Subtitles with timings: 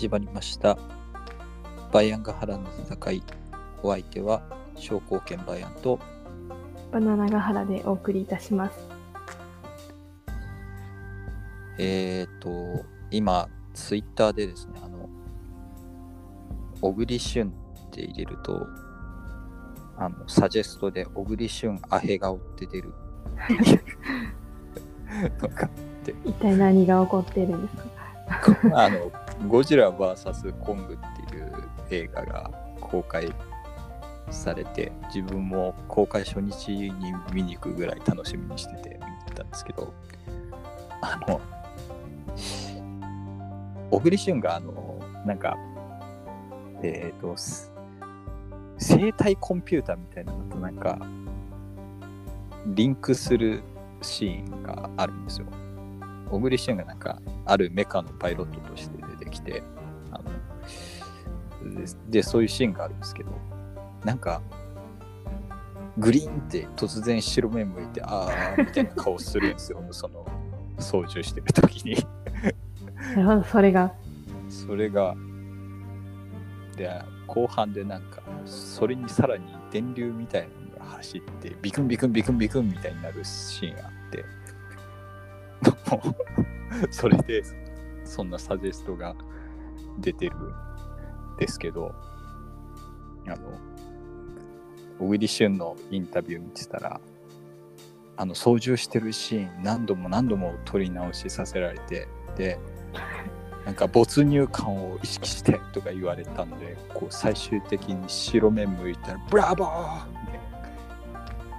[0.00, 0.78] 始まりました。
[1.92, 3.22] バイアンガハラの戦い。
[3.82, 4.40] お相手は、
[4.74, 6.00] 商工研バイアンと、
[6.90, 8.78] バナナガハラでお送りいたします。
[11.76, 15.06] えっ、と、今、ツイッターでですね、あの、
[16.80, 17.50] 小栗旬っ
[17.90, 18.66] て入れると、
[19.98, 22.94] あの、サジェストで小栗旬アヘ顔って出る。
[25.42, 25.68] のが
[26.24, 28.00] 一体何が起こっているんですか？
[28.74, 29.10] あの、
[29.48, 31.52] ゴジラ VS コングっていう
[31.90, 32.50] 映画が
[32.80, 33.32] 公開
[34.30, 36.92] されて、自分も公開初日に
[37.32, 39.92] 見に行くぐらい楽しみにしてて見に行ったんですけど、
[41.00, 41.40] あの、
[43.90, 45.56] 小栗旬が、あの、なんか、
[46.82, 47.34] えっ、と、
[48.78, 50.98] 生体コンピューターみたいなのとなんか、
[52.66, 53.62] リンクする
[54.02, 55.46] シーンがあるんですよ。
[56.30, 59.62] 小栗旬がなんかあるメカのパイロットとしてきて
[60.12, 63.30] あのででそういうシーンがあるんですけど
[64.04, 64.42] なんか
[65.98, 69.82] グリーンって突然白目向いてああみたいな顔するんですよ。
[69.90, 70.26] その
[70.78, 71.96] 操縦してる時に。
[73.14, 73.92] なるほど、それが。
[74.48, 75.14] それが
[76.76, 76.90] で
[77.26, 84.24] 後半でなんかそれにさらに電流みたいなのが走ってビクンビクンビクンビクンみたいになるシーンがあって。
[86.90, 87.42] それで
[88.10, 89.14] そんなサジェストが
[89.98, 90.52] 出てるん
[91.38, 91.94] ですけど
[93.26, 93.36] あの
[94.98, 97.00] 小栗旬のインタビュー見てたら
[98.16, 102.58] あの操縦してるシーン何度も何度も撮り直しさせられてで
[103.64, 110.00] なんか没入感を意識してとか言われたんでこう最終的に白目向いたら「ブラボー!」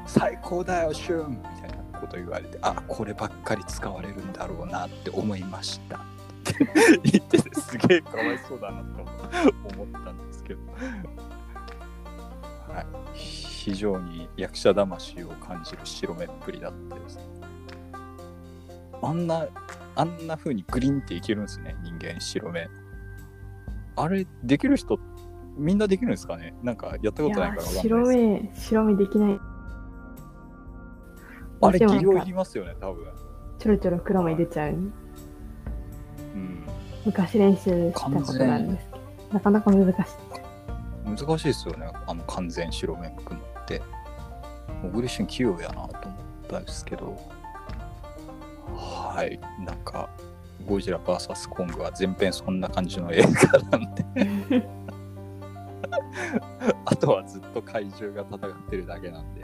[0.05, 5.99] 最高だよシュン!」みたいなこと言われてあこればっかり使われるんだろうなって思いました
[7.03, 9.01] 言っててすげえかわいそうだなと
[9.75, 10.59] 思ったんですけど、
[12.67, 17.19] はい、非常に役者魂を感じる白目っぷりだったです
[19.01, 19.47] あんな
[19.95, 22.69] あんな風にグリーンっていけるんですね、人間白目。
[23.95, 24.99] あれ、できる人、
[25.57, 28.07] みんなできるんですかねなんかやったいことないから白。
[28.07, 29.39] 目、白目できない。
[31.61, 33.05] あれ、技量いりますよね、多分。
[33.59, 34.69] ちょろちょろ黒目出ちゃう。
[34.69, 34.93] うん。
[37.05, 38.87] 昔練習したことがあるんです、
[39.31, 39.95] なかなか難しい。
[41.05, 43.81] 難しいですよね、あの完全白目くのって。
[44.83, 45.89] 小栗旬器用やなと思っ
[46.49, 47.17] たんですけど。
[48.75, 50.09] はい、なんか、
[50.65, 54.05] ゴジラ VS コングは全編そんな感じの映画なんで。
[56.85, 59.43] あとはずっと怪獣が戦ってるだけなんで、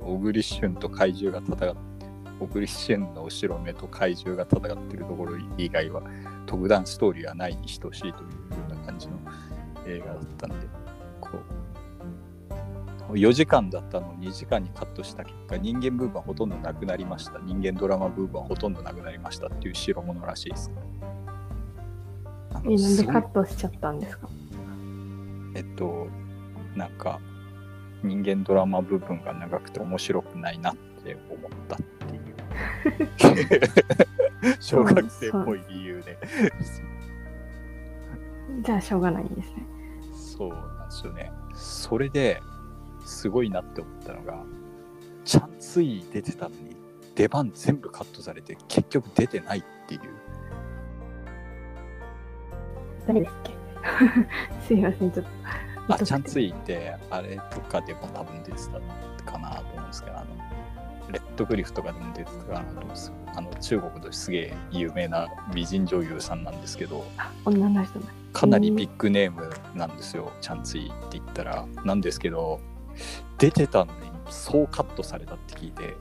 [0.00, 1.78] 小栗旬と怪獣が戦って、
[2.40, 6.02] 小栗旬の後ろ目と怪獣が戦ってるところ以外は、
[6.46, 8.16] 特段ストーリーはないに等しいというよ
[8.70, 9.14] うな感じの
[9.86, 10.56] 映画だったんで、
[11.20, 11.38] こ
[13.10, 17.38] う、4時間だったのを2時間にカットした結果、人間部分はほとんどなくなりました。
[17.44, 20.70] 人間ドラマ部分はほとんどなくなりましたっていう代物らしいです。
[22.50, 24.28] え、なんでカットしちゃったんですか？
[25.54, 26.08] えっと、
[26.74, 27.20] なんか、
[28.02, 31.78] 人間ドラマ部分が長くて面白くないなって思ったっ
[32.08, 32.34] ていう、
[34.60, 36.18] 小学生っぽい理由で。
[38.62, 39.66] じゃあ、しょうがないんですね。
[40.36, 41.30] そうなんですよね。
[41.54, 42.40] それで
[43.04, 44.42] すごいなって思ったのが、
[45.24, 46.76] チャンツイ出てたのに、
[47.14, 50.00] 出番全部カットされて、結局出てないっていう。
[53.06, 53.54] 誰ですっけ？
[54.66, 55.26] すいません、ちょっ
[55.86, 55.94] と。
[55.94, 58.58] あ、チャンツイって、あれとかでも多分出て
[59.24, 60.43] たかなと思うんですけど、あの、
[61.14, 68.06] レッドグリフとかでも出てたかなと思うんですよあの、中国ですげえ有名な美人女優さんなんですけど、あ女の人だ。
[68.32, 71.66] かなりビッグネームなんですよ、チャンツイって言ったら。
[71.84, 72.60] なんですけど、
[73.38, 75.96] 出てたのにそうカットされたって聞いて、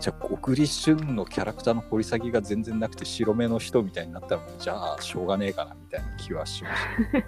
[0.00, 6.74] じゃあ、小栗旬のキャラクターの掘り下げが全然なくて白目の人みたいになったら、じゃあ、しょうがねえかなみたいな気はしまし
[7.12, 7.20] た。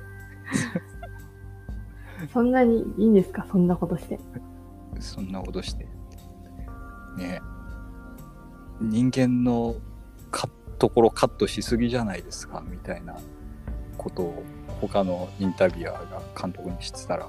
[2.33, 3.47] そんなにいいんですか？
[3.51, 4.19] そんなことして。
[5.01, 5.87] そんなことして。
[7.17, 7.41] ね
[8.81, 9.77] 人間の
[10.31, 10.49] か
[10.79, 13.17] ところカットしすぎじゃないですかみたいな
[13.97, 14.43] ことを
[14.81, 17.29] 他のインタビュアーが監督にしてたら。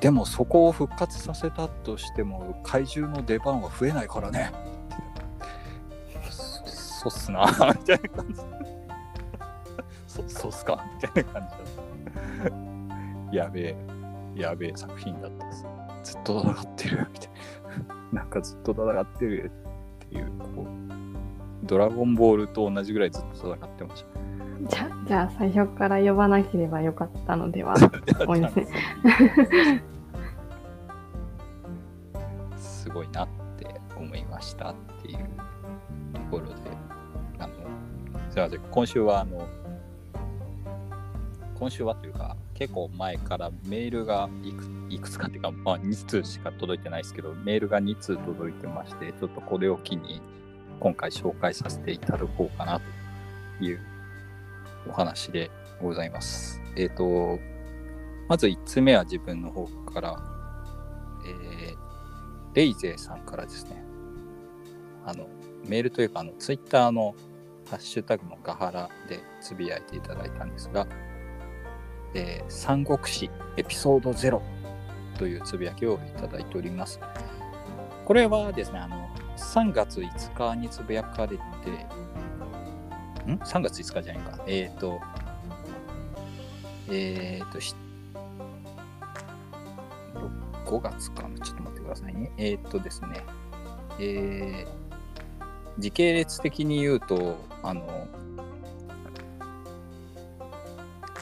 [0.00, 4.52] でもそこを復活させたとしても怪獣の出番は増えないからね。
[6.30, 7.46] そそうっすな。
[7.80, 8.40] みたいな感じ。
[10.06, 10.84] そそうっすか。
[11.02, 11.56] みたいな感じ
[12.44, 12.50] だっ
[13.30, 13.36] た。
[13.36, 13.76] やべえ
[14.36, 15.50] やべえ作品だった
[16.04, 17.08] ずっと戦ってる。
[17.12, 17.34] みたいな。
[18.12, 19.50] なんかずっと戦ってる
[20.04, 24.18] っていう、こう、ドラゴンボールと同じぐらいずっと戦ってました。
[24.68, 27.74] じゃじゃあ最初から呼ばなければよかったのでは
[28.26, 28.66] 思 いますね。
[32.56, 33.66] すごいなって
[33.96, 35.18] 思いましたっていう
[36.12, 36.54] ところで、
[37.38, 37.52] あの、
[38.30, 39.46] すみません、今週はあの、
[41.58, 50.20] 今週はというか、結構前からメールがいくいくつかっていうか、まあ、2通しか届いてないですけど、メールが2通届いてまして、ちょっとこれを機に
[50.80, 52.80] 今回紹介させていただこうかな
[53.58, 53.80] という
[54.88, 55.50] お話で
[55.80, 56.60] ございます。
[56.76, 57.38] えっ、と、
[58.28, 60.16] まず1つ目は自分の方から、
[61.26, 61.88] えー
[62.54, 63.80] レイゼーさんからですね、
[65.04, 65.28] あの、
[65.66, 67.14] メールというか、あの、ツイッターの
[67.70, 70.84] ハッシュタグのガハラでつぶやいていただいたんですが、
[72.14, 74.40] えー三国志エピソード0
[75.18, 77.00] というつぶやきをいただいております。
[78.04, 81.36] これはですね、あの、3月5日につぶやかれて、
[83.30, 84.38] ん ?3 月5日じゃないか。
[84.46, 85.00] えっ、と、
[86.90, 87.58] えっ、と、
[90.66, 91.38] 5月かな？
[91.40, 92.32] ちょっと待ってくださいね。
[92.38, 93.24] えーっとですね、
[93.98, 94.88] えー
[95.78, 98.08] 時系列的に言うと、あの、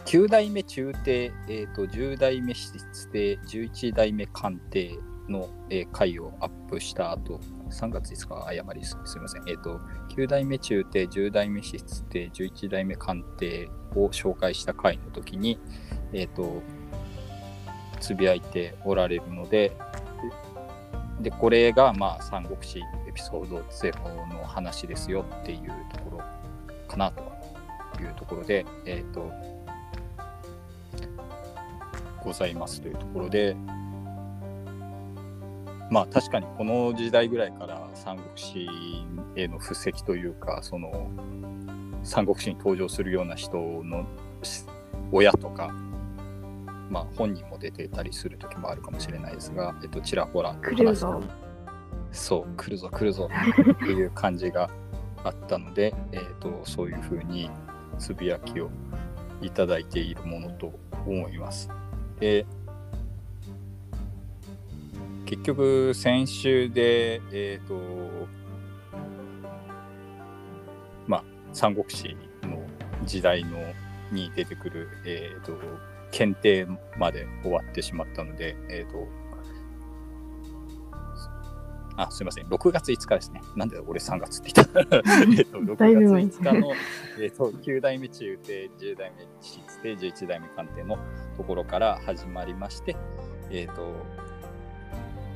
[0.07, 9.43] 9代目中帝、えーと、10代目質帝、11代目官帝の、えー回をアップした後、3月5日、誤りすすみません。
[9.49, 9.81] えーと、
[10.11, 15.59] 9代目中帝、10代目質帝、11代目官帝を紹介した回の時に、
[16.13, 16.63] えーと、
[17.99, 19.77] つぶやいておられるので、
[21.21, 23.93] で、これが、まあ、三国志エピソード0
[24.33, 25.61] の話ですよっていう
[25.93, 26.25] ところ
[26.87, 29.33] かなというところで、えっ、と、
[32.27, 33.57] ございますというところで、
[35.91, 38.67] まあ確かにこの時代ぐらいから三国志
[39.37, 41.09] への布石というか、その
[42.03, 44.05] 三国志に登場するような人の
[44.43, 44.65] し
[45.13, 45.69] 親とか、
[46.91, 51.23] まあ本人も出てたりする時もあるかもしれないですが、えっと、ちらほら来るぞ。
[52.11, 54.69] そう、来るぞ来るぞっていう感じが
[55.23, 57.51] あったので、えー、とそういうふうに
[57.99, 58.71] つぶやきを
[59.43, 60.73] いただいているものと
[61.07, 61.71] 思います。
[62.21, 62.47] で、
[65.27, 67.75] 結局先週で、えっ、と、
[71.07, 72.63] まあ、三国志の
[73.05, 73.59] 時代の
[74.13, 75.59] に出てくる、えっ、と、
[76.13, 76.67] 検定
[76.99, 79.09] まで終わってしまったので、えっ、と、
[81.97, 82.47] あ、すみません。
[82.47, 83.43] 6月5日ですね。
[83.55, 84.81] なんで俺3月って言った
[85.39, 86.73] えっと、6月だいぶ前5日の、
[87.21, 90.99] えっと、9代目中帝、10代目質帝、11代目官帝の
[91.37, 92.97] ところから始まりまして、
[93.51, 93.93] えっ、と、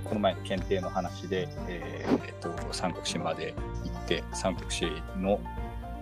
[0.05, 3.55] この前の検定の話で、えっと、三国志まで
[3.85, 4.87] 行って、三国志
[5.17, 5.41] の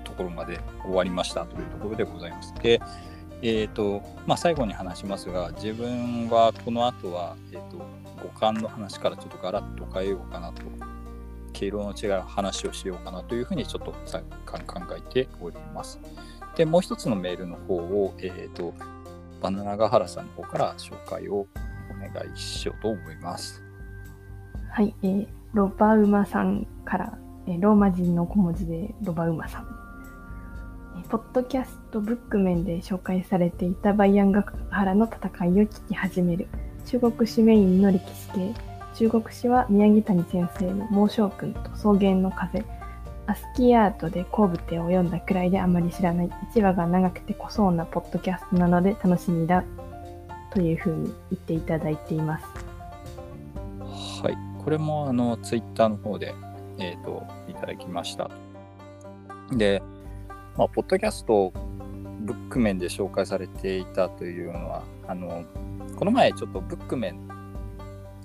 [0.04, 2.54] ところまで終わりましたというところでございます。
[2.54, 2.80] で、
[3.42, 7.78] えっ、と、まあ、最後に話しますが、自分はこの後は、えっ、と、
[8.22, 10.62] 五感の話からちょっとガラッと変えようかなと、
[11.52, 14.60] 毛色の違う話をしようかなというふうにちょっと考
[14.96, 15.98] えております。
[16.56, 18.74] で、もう一つのメールの方を、えっ、と、
[19.40, 21.46] バナナガハラさんの方から紹介をお
[22.00, 23.62] 願いしようと思います。
[24.70, 29.78] はい、えーロバウマさんから、えーローマ人の小文字でロバウマさん。
[31.08, 36.48] ポッドキャストブック面で紹介されていたバイアンガハラの戦いを聞き始める。
[36.88, 38.54] 中国史メインの歴史系。
[38.94, 42.64] 中国史は宮城谷先生の猛将軍と草原の風。
[43.26, 49.64] アスキーアートで後部手を読んだくらいであまり知らない1話が長くて濃そうなポッドキャストなので楽しみだ
[50.54, 52.46] というふうに言っていただいています。
[54.22, 56.34] はい、これもあのツイッターの方で、
[56.78, 58.30] えー、といただきました。
[59.52, 59.82] で、
[60.56, 61.52] まあ、ポッドキャスト
[62.28, 65.44] ブック面で紹介されていたというのは、あの
[65.96, 67.18] この前ちょっとブック面、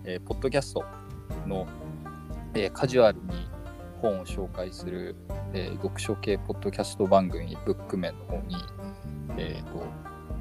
[0.04, 0.84] えーポッドキャスト
[1.48, 1.66] の、
[2.54, 3.48] えーカジュアルに
[4.02, 5.16] 本を紹介する、
[5.54, 8.58] えー読書系ポッドキャスト番組ブック面の方に、
[9.38, 9.86] えーと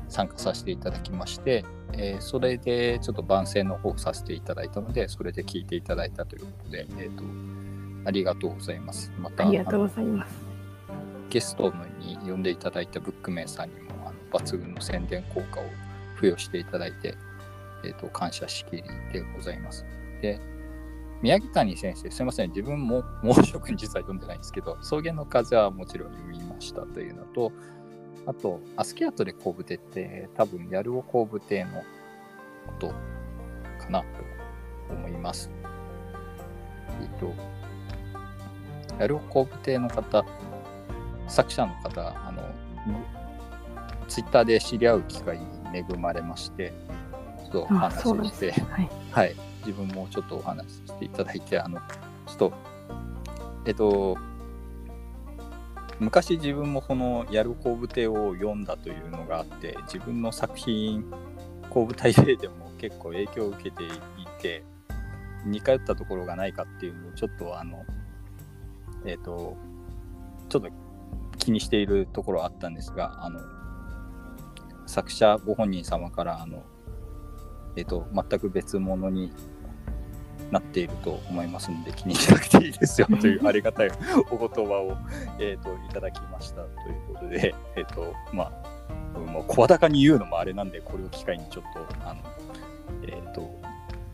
[0.09, 7.23] 参加させていただきまして、えーそれでちょっと番宣の方をさせていただいたので、それで聞いていただいたということで、えー、と
[8.09, 9.13] ありがとうございます。
[9.21, 10.42] またありがとうございます。
[11.33, 15.65] ゲストに呼んでいただいたブックメンさんにもあの抜群の宣伝効果を
[16.17, 17.17] 付与していただいて、
[17.85, 18.83] えー、と感謝しきり
[19.15, 19.87] でございます。
[20.21, 20.39] で、
[21.23, 27.51] 宮城谷先生、すみません、自分も 猛暑君実は読んでないんですけど、草原の風はもちろん読みましたというのと、
[28.27, 31.71] あと、アスキアトで後部手って、多分、ヤルオ後部手の
[32.67, 34.07] ことかなと
[34.95, 35.51] 思います。
[37.01, 37.33] えっと、
[39.01, 40.27] ヤルオ後部手の方、
[41.33, 42.43] 作者の方、あの、
[44.07, 46.73] ツイッターで知り合う機会に恵まれまして、
[47.39, 48.91] ちょっとおあ話しして、はい。
[49.11, 49.37] はい、
[49.67, 51.79] 自分もちょっとお話ししていただいて、あの、
[52.27, 52.53] ちょっと、
[53.65, 54.19] えっと、
[56.01, 61.05] 昔自分もこの「やる工部手」を読んだというのがあって、自分の作品、
[61.71, 63.89] 工部大帝でも結構影響を受けてい
[64.41, 64.65] て、
[65.47, 67.85] 似通ったところがないかっていうのをちょっとあの、
[69.07, 69.57] えっと、
[70.49, 70.69] ちょっと
[71.43, 73.41] 気にしているところはあったんですが、あの、
[74.87, 76.63] 作者ご本人様から、あの、
[77.77, 79.33] えっ、と、全く別物に
[80.51, 83.91] なっていると思いますので、気にしなくていいですよ というありがたい
[84.31, 84.97] お言葉を、
[85.39, 88.53] えー、といただきましたということで、えっ、と、ま
[89.17, 92.21] あ、もう声高に言うのもあれなんで、これを機会にちょっと、あの、
[93.03, 93.51] えっ、と、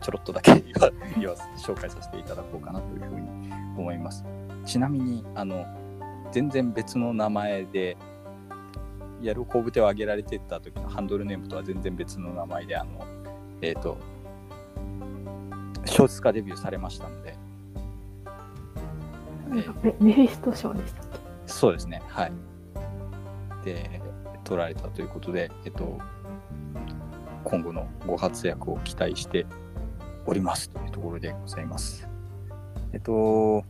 [0.01, 3.29] ちょろっとだけ 言わ言わ紹介させていただこうかなというふうに
[3.77, 4.25] 思います。
[4.65, 5.65] ちなみに、あの、
[6.31, 7.97] 全然別の名前で、
[9.21, 13.05] やる工部手を挙げられてた時のハンドルネームとは全然別の名前で、あの、
[13.61, 13.97] えっ、と、
[15.85, 17.35] 小説家デビューされましたので、
[19.49, 21.19] メメフィスト賞でしたっけ？
[21.47, 22.31] そうですね、はい。
[23.65, 24.01] で、
[24.43, 25.99] 取られたということで、えっと、
[27.43, 29.45] 今後のご活躍を期待して
[30.25, 32.07] おりますというところでございます。
[32.93, 33.63] えっと、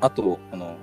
[0.00, 0.76] あと、この、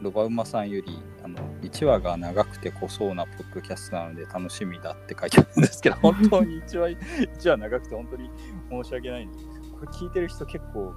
[0.00, 8.30] ロバウマさんより、あの、1話が長くて濃そうなポッドキャストなので楽しみだって書いてあるんですけど、 本当に1話、1話長くて本当に
[8.70, 10.94] 申し訳ないんで、これ聞いてる人結構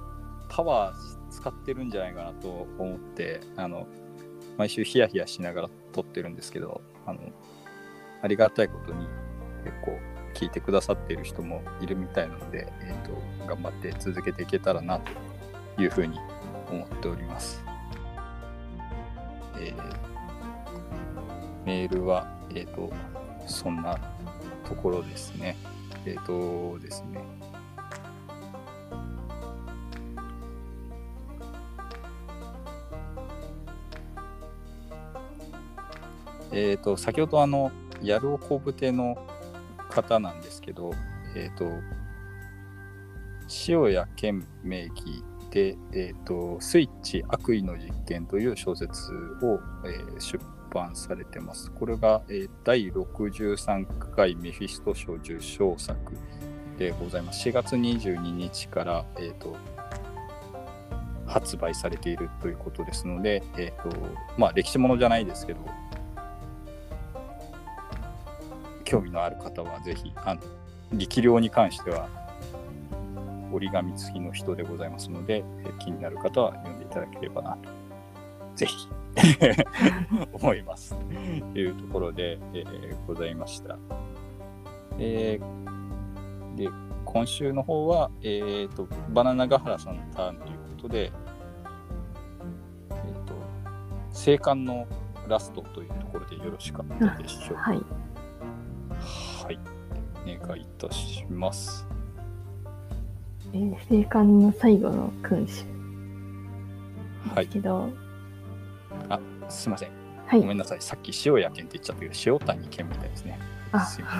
[0.48, 3.86] パワー使ってるんじゃないかなと思って、あの、
[4.56, 7.20] 毎週ヒヤヒヤしながら撮ってるんですけど、あの、
[8.22, 9.06] ありがたいことに
[9.64, 9.98] 結構
[10.34, 15.00] 聞いてくださっている人もいるみたいなので、えっ、と、頑張って続けていけたらな
[15.76, 16.18] というふうに
[16.70, 17.64] 思っております。
[19.58, 20.14] えー
[21.64, 22.92] メールは、えっ、と、
[23.46, 23.98] そんな
[24.68, 25.56] ところですね。
[26.04, 27.24] えっ、とですね。
[36.52, 39.16] えっ、と、先ほどあの、やるおこぶての
[39.88, 40.92] 方なんですけど、
[41.34, 41.64] えっ、と、
[43.66, 51.70] 塩谷健名義で、えっ、と、スイッチ悪意の実験という小説を、えー出版されてます。
[51.70, 55.96] これが、えー第63回メフィスト賞受賞作
[56.76, 57.48] でございます。
[57.48, 59.56] 4月22日から、えっ、と、
[61.24, 63.96] 発売されているということですので、えっ、と、
[64.36, 65.60] まあ、歴史ものじゃないですけど、
[68.82, 70.36] 興味のある方はぜひ、あ、
[70.92, 72.23] 力量に関しては、
[73.54, 77.68] 折り紙付きの人でございますので、えー気になる方は読んでいただければなと、
[78.56, 78.88] ぜひ、
[80.32, 80.94] 思います。
[81.52, 83.76] というところで、えーございました。
[84.98, 86.68] えーで、
[87.04, 91.12] 今週の方は、えーと、バナナガハラさんのターンということで、
[92.90, 93.34] えーと、
[94.12, 94.86] 生還の
[95.28, 97.62] ラストというところでよろしかったでしょうか？
[97.70, 97.80] はい。
[99.44, 99.58] はい。
[100.38, 101.83] お願いいたします。
[103.54, 105.64] えー、生還の最後の君主
[107.32, 107.54] はいです。
[107.54, 107.88] けど、
[109.48, 109.90] すいません。
[110.26, 110.40] はい。
[110.40, 110.80] ごめんなさい。
[110.80, 113.38] さっき塩谷健って言っちゃったけど、塩谷健みたいですね。
[113.70, 114.10] あすいま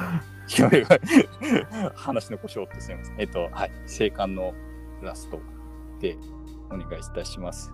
[0.46, 0.84] せん。
[1.96, 3.14] 話の故障ってすみません。
[3.18, 3.72] えっと、はい。
[3.86, 4.54] 生還の
[5.02, 5.40] ラスト
[6.00, 6.16] で
[6.70, 7.72] お願いいたします。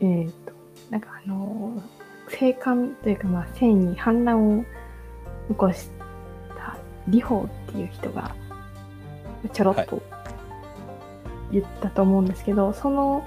[0.00, 0.52] えーと、
[0.90, 4.64] なんかあのー生還というか、まあ、戦に反乱を
[5.48, 5.88] 起こし
[6.56, 6.76] た
[7.10, 8.34] 李鵬っていう人が
[9.52, 10.02] ちょろっと
[11.50, 13.24] 言ったと思うんですけど、その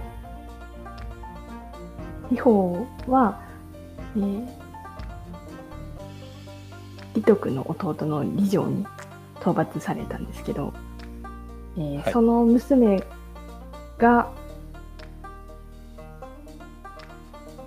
[2.30, 3.42] 李鵬は、
[4.16, 4.48] えー、
[7.14, 8.86] 李徳の弟の李城に
[9.40, 10.74] 討伐されたんですけど、
[11.78, 12.14] えーはい。
[12.14, 13.04] その娘
[13.98, 14.32] が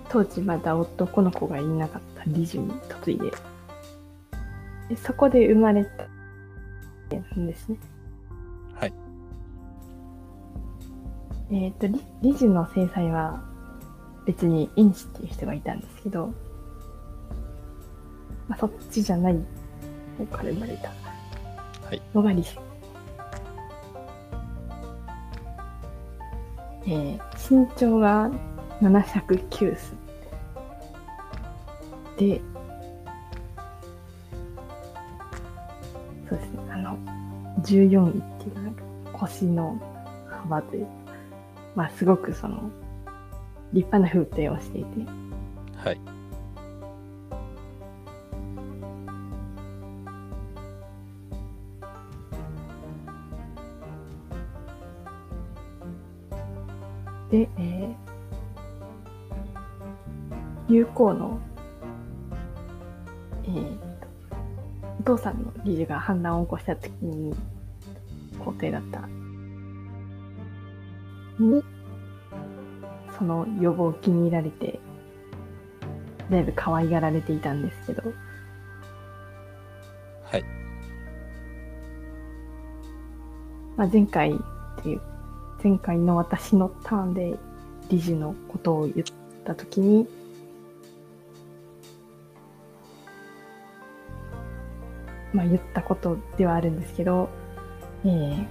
[0.09, 2.73] 当時まだ男の子がいなかった李樹に
[3.05, 3.37] 嫁いでで
[4.95, 5.85] そこで生まれ
[7.09, 7.77] たんですね。
[8.73, 8.93] はい。
[11.51, 13.41] えっ、と李李樹の制裁は
[14.25, 16.33] 別にインチっていう人がいたんですけど、
[18.47, 19.37] まあ、そっちじゃない
[20.17, 20.89] 方から生まれた
[21.87, 22.01] はい。
[22.13, 22.59] のが李樹。
[26.87, 28.31] えー身長が
[28.81, 29.93] 709ス
[32.17, 32.41] で、
[37.65, 38.81] 14位っていうのが、
[39.11, 39.79] こ星の
[40.29, 40.91] 幅というか、
[41.75, 42.69] まあ、すごくその、
[43.73, 45.05] 立派な風景をしていて、
[45.77, 46.15] はい。
[57.31, 61.39] で、えー、友好の、
[63.43, 64.07] えーと、
[64.99, 67.35] お父さんの理事が反乱を起こした時に、
[68.55, 69.07] 皇帝だった。
[71.39, 71.63] に、
[73.17, 74.79] その予防を気に入られて、
[76.29, 78.01] だいぶ可愛がられていたんですけど、
[80.23, 80.43] はい。
[83.77, 84.35] まあ、前回っ
[84.81, 85.01] ていう、
[85.63, 87.37] 前回の私のターンで
[87.89, 89.07] 理事のことを言っ
[89.43, 90.07] たときに、
[95.33, 97.29] まあ言ったことではあるんですけど、
[98.05, 98.45] えー、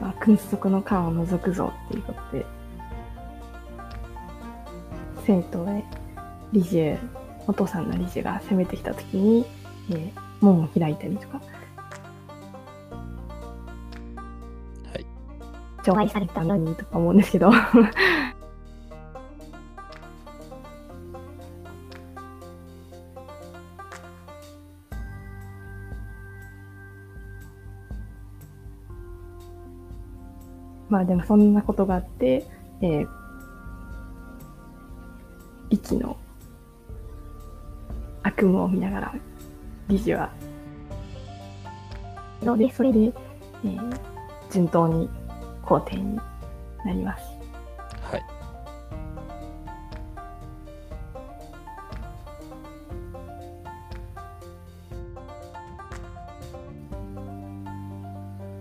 [0.00, 2.46] まあ、君主族の官を除くぞっていうことで、
[5.26, 5.84] 生徒へ
[6.52, 6.96] 理事、
[7.46, 9.46] お父さんの理事が攻めてきたときに、
[9.90, 11.42] えー門を開いたりとか、は
[14.98, 15.06] い。
[15.82, 17.50] 除外されたのにとか思うんですけど
[30.94, 32.46] まあでもそんなことがあって、
[32.80, 33.08] えー、
[35.70, 36.16] 一の
[38.22, 39.14] 悪夢を見ながら
[39.88, 40.30] 理事は
[42.42, 44.14] のでそれで、えー
[44.54, 45.08] 順当に
[45.64, 47.43] 皇帝になります。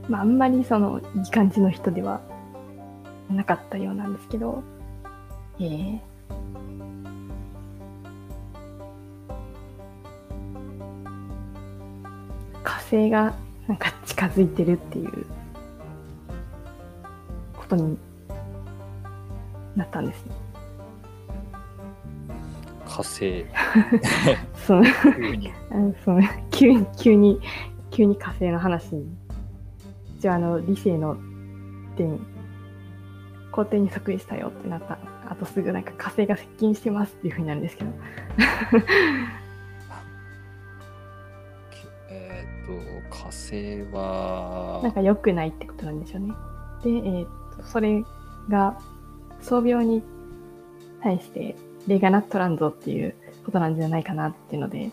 [0.09, 2.21] まあ、あんまりそのいい感じの人では
[3.29, 4.63] なかったようなんですけど、
[5.59, 5.99] えー
[12.63, 13.33] 火星が
[13.67, 15.25] なんか近づいてるっていう
[17.55, 17.97] ことに
[19.75, 20.35] なったんですね。
[22.85, 23.45] 火星。
[24.65, 24.83] その
[25.15, 25.51] 急に。
[25.71, 27.41] あのその急に急に
[27.91, 29.05] 急に火星の話に
[30.23, 31.17] 一応あの理性の
[31.97, 32.17] 点
[33.51, 34.97] 皇帝に即位したよってなった。
[35.29, 37.91] あとすぐなんか火星が接近してますっていうふうになるんですけど。
[42.09, 46.33] えーっと、火星は、なんか良くないってことなんでしょうね。
[46.83, 48.01] で、えーっとそれ
[48.47, 48.79] が
[49.41, 50.01] 創病に
[51.01, 54.89] 対して例がなっとらんぞっていうことなんじゃないかなっていうので、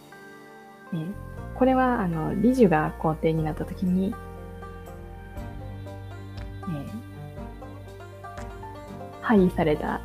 [0.93, 1.12] えー
[1.55, 4.14] これはあの理樹が皇帝になった時に、
[9.31, 10.01] 廃位された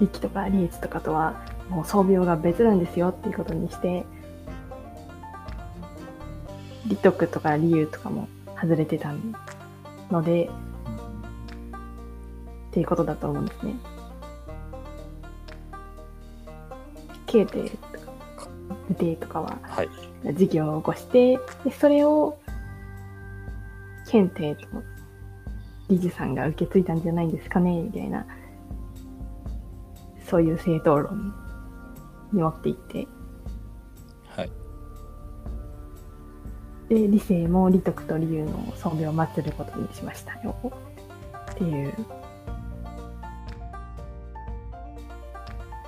[0.00, 4.06] 力とか利益とかとはもう創病が別なんですよっていうことにして
[6.86, 9.12] 利得とか理由とかも外れてた
[10.10, 10.48] ので
[12.70, 13.74] っていうことだと思うんですね。
[17.26, 18.12] 経帝とか
[18.88, 19.88] 武帝とかははい。
[20.34, 22.38] 事業を起こしてでそれを
[24.08, 24.66] 検定と
[25.90, 28.24] 理事さんが受け継いだんじゃないんですかねみたいな
[30.28, 31.34] そういう正当論
[32.32, 33.06] に持っていって
[34.28, 34.50] はい。
[36.88, 40.56] で理性も利得と理由の創業を祀ることにしましたよ
[41.50, 41.92] っていう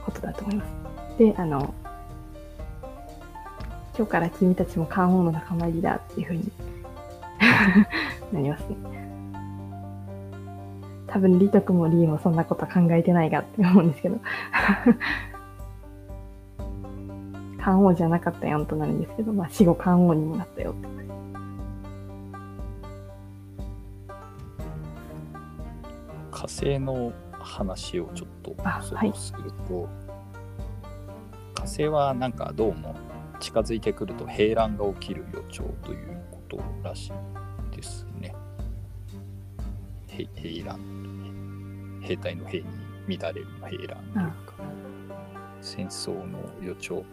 [0.05, 1.19] ことだと思います。
[1.19, 1.75] で、あの、
[3.97, 6.53] 今日から君たちも漢王の仲間入りだっていうふうに
[8.33, 9.02] なりますね。
[11.12, 14.18] 多分、利得も利もそんなこと考えてないがって思うんですけど。
[17.62, 20.88] 漢王じゃなかったやんとなるんですけど、まあ死後漢王にもなったよって。
[26.33, 29.88] 火星の話をちょっとあそうすると、
[31.55, 32.96] 火星はなんかどうも
[33.38, 37.12] 近づいてくると平乱が起きる予兆ということらし
[37.72, 38.35] いですね。
[40.09, 40.81] へ平乱、
[42.03, 44.55] 兵隊の兵に乱れるの平乱というか、
[45.61, 47.05] 戦争の予兆。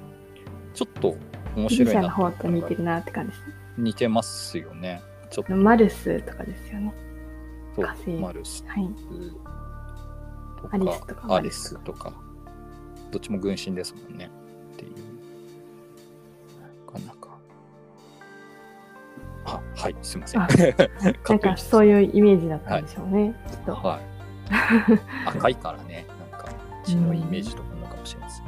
[0.74, 1.16] ちょっと
[1.56, 2.78] 面白いな方と似てる。
[2.78, 3.54] るなって感じですね。
[3.78, 5.02] 似てますよね。
[5.30, 6.94] ちょっとマルスとかですよね。
[7.76, 8.90] そうマルスはい。
[10.62, 12.14] とかアリスとかアリスとか
[13.12, 14.30] どっちも軍神ですもんね
[14.74, 14.92] っていう
[16.86, 17.30] なかなか
[19.46, 20.42] あはい、すいません。
[21.28, 23.74] なんかそういうイメージだったんでしょうね、きっと。
[23.74, 24.19] はい。
[25.26, 26.50] 赤いからね、なんか
[26.84, 28.48] 血のイメージとかなのかもしれないですね。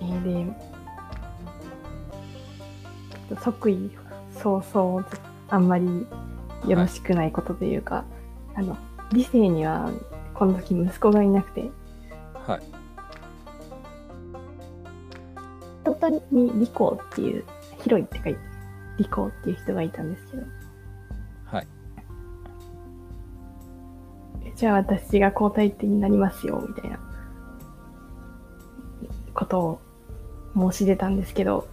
[0.00, 0.74] えー
[3.30, 3.90] で、即位
[4.32, 5.06] 早々、
[5.48, 6.06] あんまり
[6.66, 8.04] よろしくないことというか、
[8.54, 8.76] あの、
[9.12, 9.90] 理性には
[10.34, 11.70] この時息子がいなくて、
[12.46, 12.60] はい。
[15.86, 17.44] 弟にリコっていう、
[17.82, 18.40] 広いって書いて、
[18.98, 20.42] リコっていう人がいたんですけど、
[24.56, 26.98] じゃあ私が皇太子になりますよ、みたいな
[29.34, 29.80] ことを
[30.72, 31.66] 申し出たんですけど、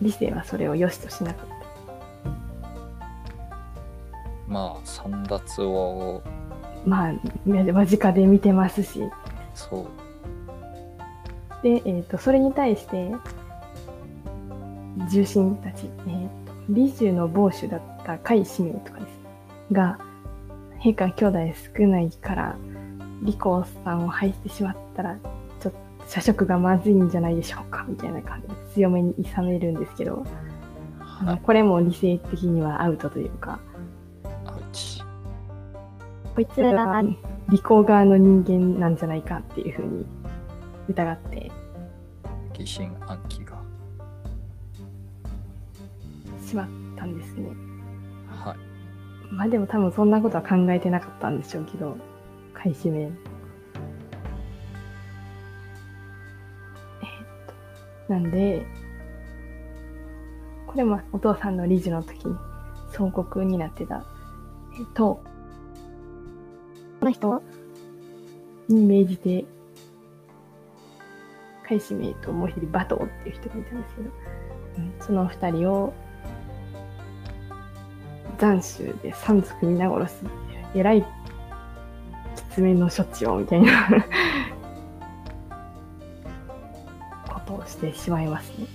[0.00, 1.58] 理性はそれを良しとしなかった。
[4.46, 6.22] まあ、三奪を、
[6.86, 7.12] まあ、
[7.44, 9.02] 間近で見てますし、
[9.54, 9.88] そ
[11.60, 11.62] う。
[11.62, 13.12] で、えっ、と、それに対して、
[15.10, 19.72] 重臣たち、えっ、と、李州の傍主だったとかです。
[19.72, 19.98] が、
[20.80, 21.38] 陛下兄弟
[21.76, 22.56] 少ないから、
[23.20, 25.16] 李光さんを廃してしまったら、
[25.60, 30.24] ちょっと社食がまずいんじゃないでしょうか、みたいな感じで強めに諌めるんですけど、
[31.00, 31.40] あのはい。
[31.42, 33.58] これも理性的にはアウトというか、
[34.46, 35.02] アウチ。
[36.34, 37.02] こいつらが
[37.50, 40.06] 利口側の人間なんじゃないかっていうふうに
[40.88, 41.50] 疑って
[42.52, 43.58] 疑心暗鬼が。
[46.46, 47.67] しまったんですね。
[49.30, 49.34] はい。
[49.34, 51.96] まあでも多分そんなことは考えてなかったんでしょうけど、
[52.54, 53.02] 開始名。
[53.02, 53.12] えーっ
[58.06, 58.66] と、なんで、
[60.66, 62.36] これもお父さんの理事の時に
[62.92, 64.04] 総国になってた、
[64.78, 65.22] えっと、
[67.00, 67.42] この人
[68.68, 69.44] に命じて、
[71.66, 74.10] 開始名ともう一人バトーっていう人がいたんですけど、
[74.78, 75.92] うんその二人を
[78.38, 80.24] 斬首で三族皆殺す
[80.74, 81.06] えらいき
[82.54, 83.88] つめの処置をみたいな
[87.28, 88.66] ことをしてしまいますね。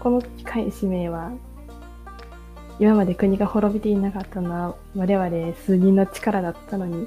[0.00, 1.30] この海使命は
[2.80, 7.06] 今まで国が滅びていなかったのは我々数人の力だったのに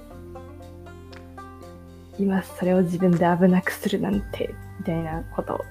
[2.18, 5.66] 今それを自分で危なくするなんてみたいなことを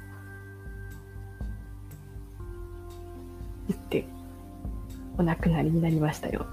[5.18, 6.46] お亡くなりになりましたよ。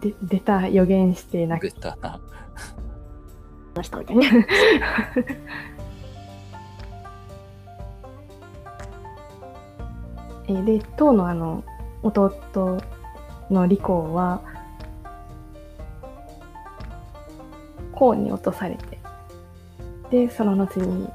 [0.00, 2.20] で出た予言して亡くベタな。
[3.74, 4.24] な人みたいな。
[10.48, 11.62] えーで当のあの
[12.02, 12.82] 弟
[13.48, 14.42] の李光は
[17.92, 18.98] 孔に落とされて
[20.10, 21.08] でその後に、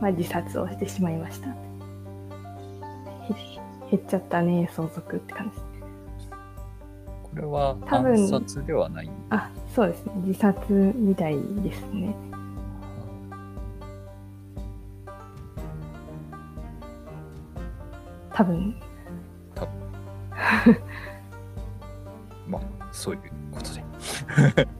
[0.00, 1.54] まあ、自殺をしてしまいましたへ
[3.90, 5.60] 減っちゃったね相続って感じ。
[7.22, 8.14] これは多分。
[8.14, 9.10] 暗殺ではない。
[9.30, 10.12] あそうですね。
[10.26, 12.14] 自殺みたいですね。
[18.32, 18.74] 多分。
[22.48, 23.20] まあ、そういう
[23.52, 23.74] こと
[24.64, 24.79] で。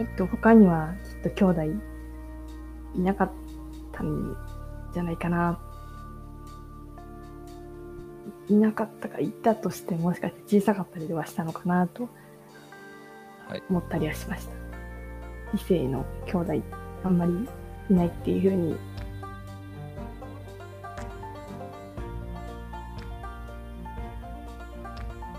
[0.00, 1.78] きっと他にはきっと兄弟
[2.94, 3.30] いなかっ
[3.92, 4.34] たん
[4.94, 5.60] じゃないかな。
[8.48, 12.08] いなかったか、いたとしてもしかして小さかったりはしたのかなと
[13.46, 14.52] はい思ったりはしました。
[15.54, 16.62] 異性の兄弟
[17.04, 17.46] あんまり
[17.90, 18.76] いないっていうふうに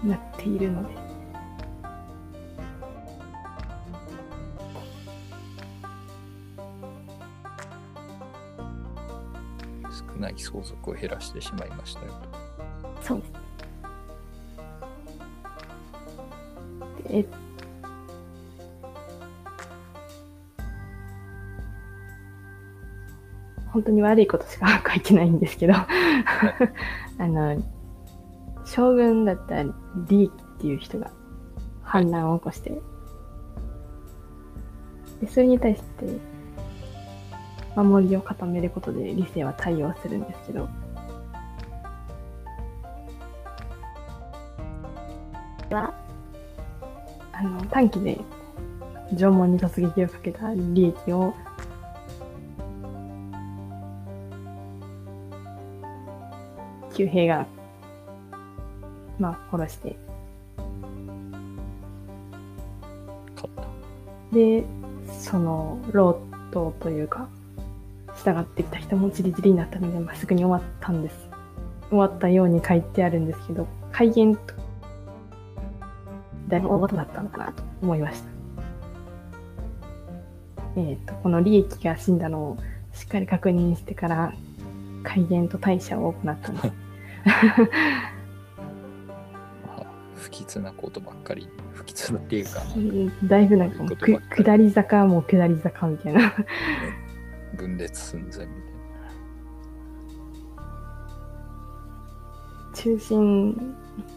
[0.04, 1.01] なっているので。
[10.32, 12.08] ない相続を減らしてしまいましたよ
[13.02, 13.04] と。
[13.04, 13.32] そうです。
[17.10, 17.26] え
[23.72, 25.88] 本当に悪いことしか書いてないんですけど、 あ
[27.20, 27.62] の、
[28.66, 29.74] 将軍だった李
[30.08, 31.12] 毅っていう人が
[31.82, 32.82] 反乱を起こして、
[35.22, 36.06] でそれに対して
[37.76, 40.68] 守りを固めることで理性は対応するんですけど、
[45.70, 45.94] は？
[47.32, 48.20] あの短期で
[49.16, 51.34] 縄文に突撃をかけた利益を。
[56.94, 57.48] 旧兵が、
[59.18, 59.96] まあ、殺して、
[63.34, 63.64] 勝った。
[64.36, 64.66] で、
[65.18, 67.30] その、ロートというか、
[68.24, 71.16] 従ってきた人もチリチリになったので、まあ、すぐに終わったんです。
[71.90, 74.54] 終わったように書いてあるんですけど、改元と、
[76.48, 78.30] だいぶ大事だったのかなと思いました。
[80.78, 82.58] えっ、と、この利益が死んだのを
[82.94, 84.34] しっかり確認してから、
[85.04, 86.68] 改元と代謝を行ったんです。
[86.68, 86.74] ま
[89.80, 96.34] あ、不吉なことばっかり、不吉なっていうか、 うんだいぶなんかもうく下り坂も下り坂みたいな。
[97.62, 98.72] 分裂寸前みたい
[102.74, 103.76] 中心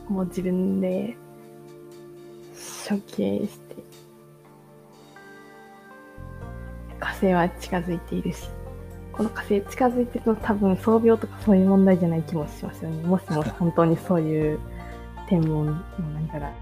[0.09, 1.15] も自分で
[2.89, 3.77] 処刑して
[6.99, 8.49] 火星は近づいているし
[9.13, 14.59] この火星近づいてるの多分装病とかそういう問題じゃない気もしますよねもしも本当にそういう
[15.29, 15.73] 天文の
[16.15, 16.53] 何かがな。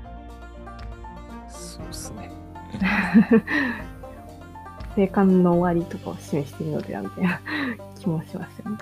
[1.48, 2.30] そうっすね。
[4.94, 7.40] 生還の終わりとかを示しているのではみたいな
[7.98, 8.78] 気もしますよね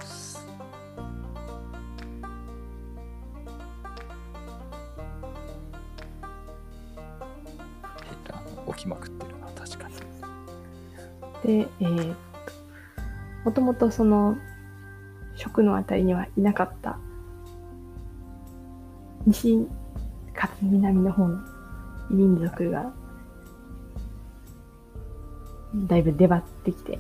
[8.05, 9.89] 変な起きまくってるな、確か
[11.45, 11.65] に。
[11.65, 12.15] で、えー、
[13.45, 14.37] もともとその
[15.37, 16.99] 食のあたりにはいなかった
[19.27, 19.67] 西
[20.35, 21.39] かつ南の方の
[22.11, 22.93] 異民族が
[25.75, 26.99] だいぶ出張ってきて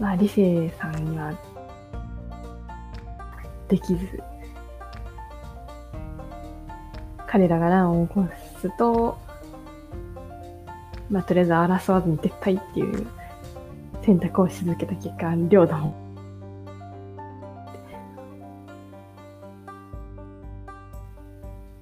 [0.00, 1.32] まあ理性さんには
[3.68, 4.22] できず
[7.26, 8.28] 彼らが乱を起こ
[8.60, 9.18] すと
[11.08, 13.06] まあ、とりあえず争わずに撤退っていう
[14.02, 15.94] 選択をし続けた結果、領土も。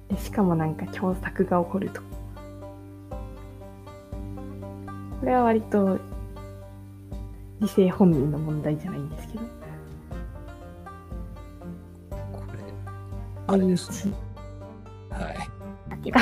[0.09, 2.01] でしかもなんか共作が起こると。
[5.25, 5.97] これは割と
[7.59, 9.43] 理性本人の問題じゃないんですけど。
[12.31, 12.59] これ、
[13.47, 14.13] あれですね。
[15.09, 15.95] はい。
[15.95, 16.19] っていうか、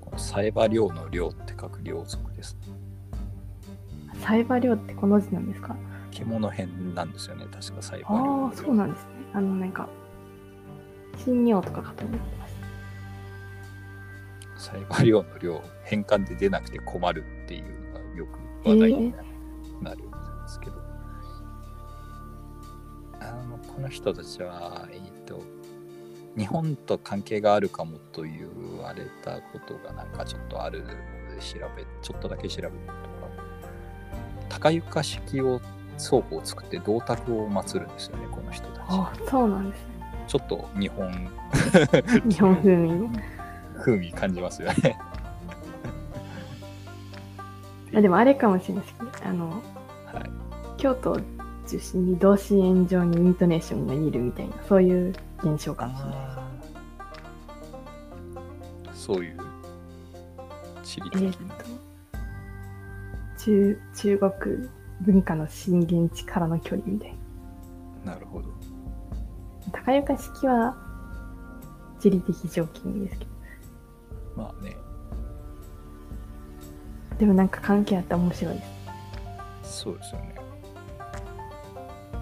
[0.00, 2.68] このサイバー領の領って書く領族ですね。
[4.20, 5.74] サイバー領ってこの字なんですか？
[6.12, 9.08] 獣編なんですよね、確かサイバー領あのあ、そうなんですね。
[9.32, 9.88] あの、なんか、
[11.16, 12.45] 新尿とかかと思ってま。
[14.66, 19.14] サイバー領の領、変換で出なくて困るっていうのがよく話題に
[19.80, 20.16] なるんで
[20.48, 20.72] すけど、
[23.20, 25.40] あのこの人たちは、えっと、
[26.36, 28.48] 日本と関係があるかもと言
[28.82, 30.94] われたことがなんかちょっとあるので
[31.38, 32.96] 調べ、ちょっとだけ調べると
[34.48, 35.60] 高床式を
[35.96, 38.82] 倉庫を作って銅鐸を祀るんですよね、この人たち。
[38.88, 39.96] ああ、そうなんですね。
[40.26, 41.08] ちょっと日本
[42.28, 43.10] 日本風味の。
[43.86, 44.98] 風味感じますよね。
[47.94, 49.60] あでもあれかもしれないですけど、あの、はい。
[50.76, 51.20] 京都を
[51.68, 56.18] 中心に同心円状にイントネーションが似るみたいな、そういう現象かもしれない。
[58.92, 59.36] そういう
[60.82, 61.64] 地理的な、と、
[63.38, 64.32] 中、中国
[65.02, 67.16] 文化の震源地からの距離みたい
[68.04, 68.14] な。
[68.14, 68.48] なるほど。
[69.72, 70.76] 高床式は
[72.00, 73.35] 地理的条件ですけど、
[74.36, 74.76] まあね、
[77.18, 78.62] でもなんか関係あったら面白いで
[79.64, 79.82] す。
[79.82, 80.34] そうですよね。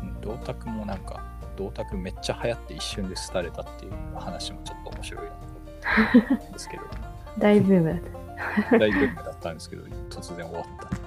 [0.03, 1.23] うん銅鐸もなんか、
[1.57, 6.83] 銅鐸めっちゃ流行って一瞬で廃れたっていう話もちょっと面白いなとですけど、
[7.39, 8.01] 大ブームだっ
[8.71, 8.79] た。
[8.79, 11.01] 大ブームだったんですけど、突然終わったっ。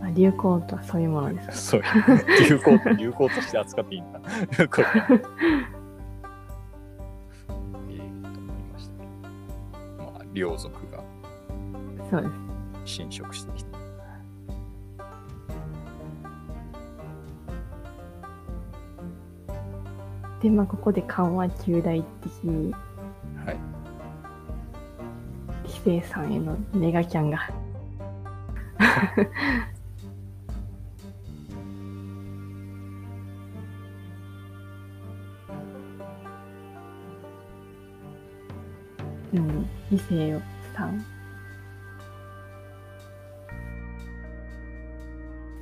[0.00, 1.68] まあ、流行とはそういうものです。
[1.70, 1.82] そう
[2.48, 4.20] 流行と流行として扱っていいんだ。
[4.58, 4.82] 流行
[10.32, 11.02] 両族が
[12.10, 12.28] そうで
[12.86, 12.96] す。
[12.96, 13.72] 侵食してきた。
[20.40, 23.56] で、まあ、ここで緩和旧大的にはい。
[25.64, 27.48] 規制さんへのネガキャンが。
[39.92, 40.88] 理性を使う。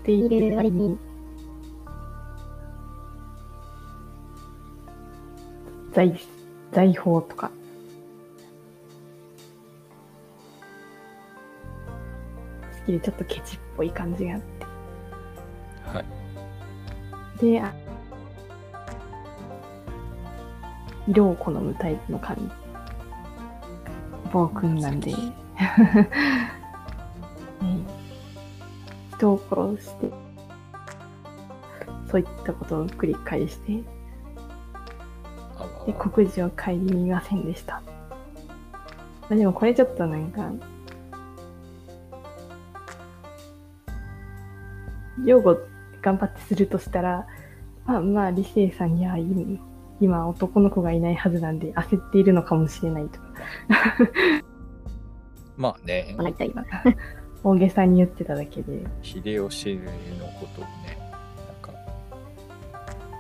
[0.03, 0.97] っていう割に、
[5.93, 6.17] 財、
[6.71, 7.51] 財宝とか、
[12.79, 14.67] 好きでちょっとケチっぽい感じがあって。
[15.99, 16.05] は
[17.41, 17.41] い。
[17.41, 17.75] で、あ
[21.09, 22.70] 色を好むタイプの感じ。
[24.33, 25.35] 暴君なんで、ね
[29.17, 30.11] 人を殺して、
[32.11, 33.83] そういったことを繰り返して、
[35.87, 37.83] で、国事を顧みませんでした。
[39.23, 40.51] まあ、でもこれちょっとなんか、
[45.25, 45.59] 擁護
[46.01, 47.27] 頑張ってするとしたら、
[47.85, 49.61] まあまあ、理性さんには今
[50.01, 53.30] 今男の子がいないはずなんで焦っているのかもしれないとか、
[55.57, 56.17] まあね、
[57.43, 59.91] 大げさに言ってただけで、秀吉の
[60.39, 60.99] ことをね、
[61.47, 61.73] なんか、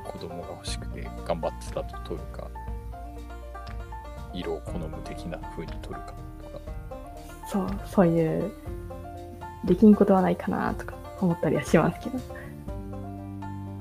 [0.05, 2.49] 子供が欲しくて頑張ってたと取るか、
[4.33, 6.61] 色を好む的な風に取るかとか、
[7.47, 8.51] そう、そういう、
[9.65, 12.19] できんことはないかなとか思ったりはしますけど。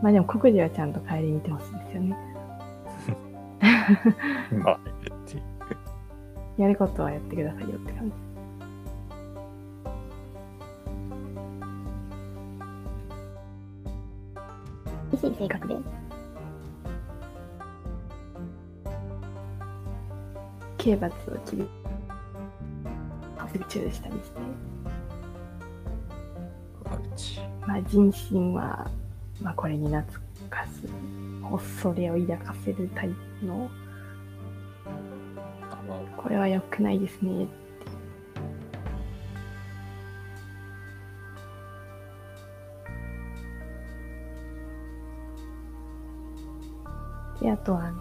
[0.02, 2.18] まあでも国事はちゃんと帰り見てほしいですよね。
[4.64, 4.80] まあ、
[6.60, 8.16] やることはやってくださいよって感じ。
[15.18, 15.78] 厳しい性格で、
[20.78, 21.70] 刑罰を切り、
[23.52, 24.40] すぐ中したりして。
[27.66, 28.92] まあ人心は、
[29.42, 30.04] まあこれに懐
[30.50, 30.84] かす、
[31.50, 33.72] 恐れを抱かせるタイプの、
[36.18, 37.60] これは良くないですねって。
[47.42, 47.94] で、あとは、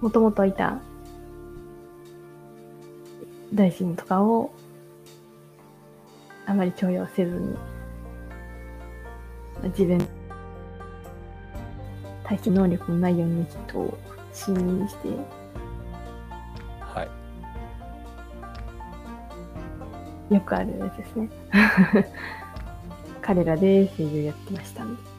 [0.00, 0.80] もともといた
[3.52, 4.50] 大臣とかを
[6.46, 7.56] あまり重用せずに、
[9.64, 9.98] 自分、
[12.24, 13.98] 対比能力のないような人を
[14.32, 15.08] 信任して、
[20.30, 21.30] よくあるやつですね。
[23.22, 25.18] 彼らで声優やってましたんで。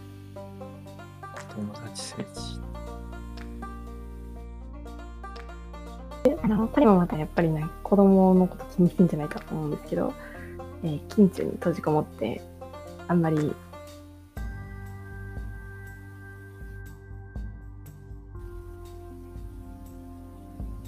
[1.60, 2.60] 友達聖地。
[6.42, 10.14] あの、これもまたやっぱりなんか子供のこと気にしてんじゃないかと思うんですけど、
[10.84, 12.42] えー、近中に閉じこもって、
[13.08, 13.54] あんまり、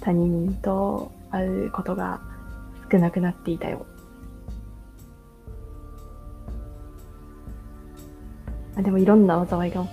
[0.00, 2.20] 他人と会うことが
[2.90, 3.86] 少なくなっていたよ。
[8.82, 9.86] でもいろんな災いが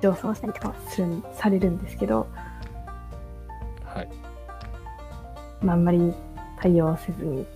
[0.00, 2.28] 上層したりとかはするんされるんですけど、
[3.84, 4.08] はい。
[5.62, 6.12] まあ、あんまり
[6.60, 7.46] 対応せずに、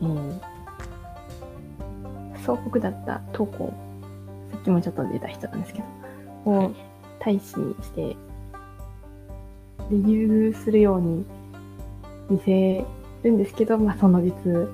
[0.00, 0.40] えー、
[2.44, 3.74] 総国だった投稿、
[4.52, 5.82] さっきもちょっと出た人なんですけ
[6.44, 6.72] ど、を
[7.18, 8.16] 大使にして、
[9.90, 11.24] で、優遇するように
[12.30, 12.84] 見せ
[13.24, 14.68] るんですけど、まあ、その実、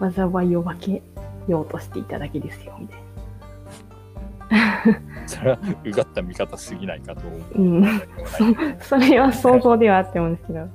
[0.00, 1.02] 災いを分け
[1.48, 3.10] ようとしていただけですよ、みたいな。
[5.26, 7.40] それはうがった見方すぎないかと思う。
[7.54, 7.84] うん
[8.80, 10.68] それは想像ではあってもんですけど、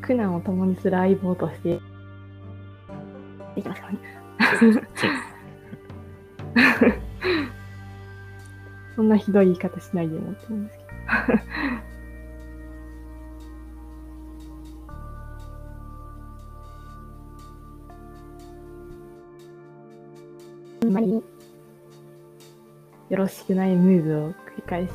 [0.00, 1.80] 苦難を共にする相棒として、
[3.54, 3.98] できますからね。
[8.94, 11.91] そんなひどい言い方しないでもって思うんですけど。
[20.90, 21.22] まり、よ
[23.10, 24.94] ろしくないムーブを繰り返して、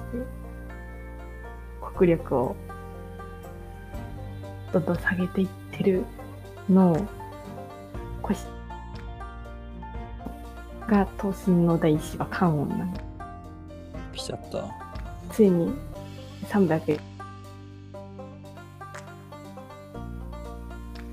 [1.95, 2.55] 国力を
[4.73, 6.03] どんどん下げていってる
[6.69, 7.07] のを、
[8.21, 8.39] 腰
[10.87, 12.99] が東進の第一子は関音なんで、
[14.13, 14.65] 来ちゃった。
[15.33, 15.71] ついに
[16.49, 16.99] 300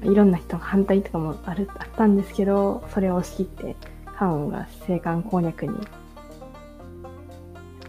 [0.05, 3.77] いろんな人が反対とかもあるあったんですけど、それを押し切って、
[4.19, 5.79] 関音が青函攻略に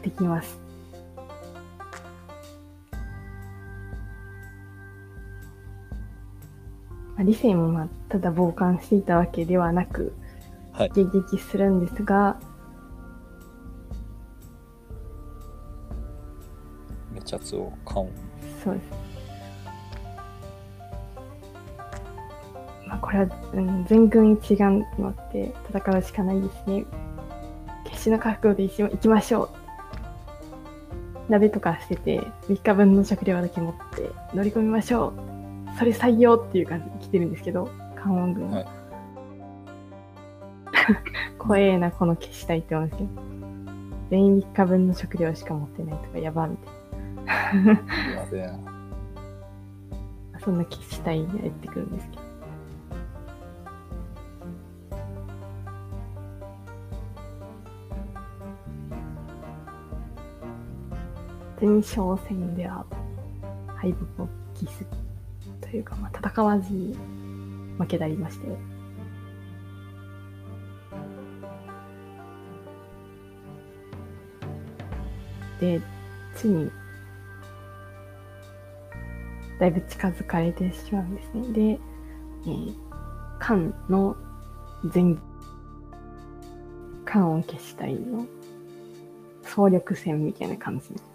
[0.02, 0.58] できます。
[7.16, 10.14] まあ理性もまあただ傍観していたわけではなく、
[10.74, 12.38] はい迎撃するんですが、
[17.14, 18.10] めちゃつを買おう。
[18.64, 19.05] そうです。
[23.16, 26.86] れは、うん、全軍一丸となって戦うしかないですね。
[27.86, 29.50] 決死の覚悟で行きましょう。
[31.30, 35.78] 鍋とかしてて、3日分の食料だけ持って乗り込みましょう。
[35.78, 38.58] それ採用っていう感じで来てるんですけど、関音軍は。
[38.58, 38.86] はい
[41.38, 43.10] 怖えな、この決死隊って思うんですけど。
[44.12, 47.80] 全員3日分の食料しか持ってないとか、やばみたいな。
[50.44, 52.25] そんな決死隊がやってくるんですけど。
[61.66, 62.86] 前哨戦では
[63.76, 64.86] 敗北を喫す
[65.60, 66.96] というか、まあ、戦わずに
[67.80, 68.48] 負けたりまして、
[75.60, 75.82] で、
[76.36, 76.72] ついに
[79.60, 81.52] だいぶ近づかれてしまうんですね。
[81.52, 82.76] で、えー、
[83.40, 83.60] 漢
[83.90, 84.16] の
[84.94, 85.20] 全、
[87.06, 88.28] 漢を消したいの
[89.42, 91.15] 総力戦みたいな感じに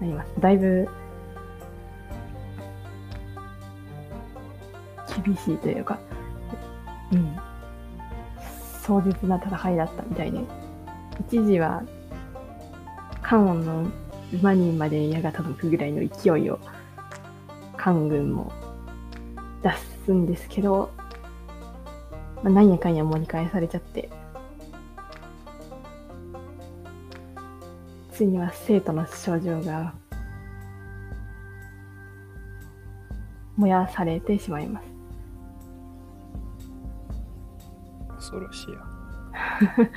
[0.00, 0.32] なります。
[0.40, 0.88] だいぶ
[5.24, 5.98] 厳しいというか、
[7.12, 7.36] うん、
[8.82, 10.40] 壮絶な戦いだったみたいで、
[11.28, 11.82] 一時は、
[13.22, 13.90] カンオンの
[14.32, 16.58] 馬にまで矢が届くぐらいの勢いを、
[17.76, 18.52] 官軍も
[19.62, 19.70] 出
[20.04, 20.90] すんですけど、
[22.42, 24.03] まあ、なんやかんや盛り返されちゃって、
[28.14, 29.92] ついには生徒の症状が
[33.56, 34.86] 燃やされてしまいます。
[38.14, 38.78] 恐ろしいや。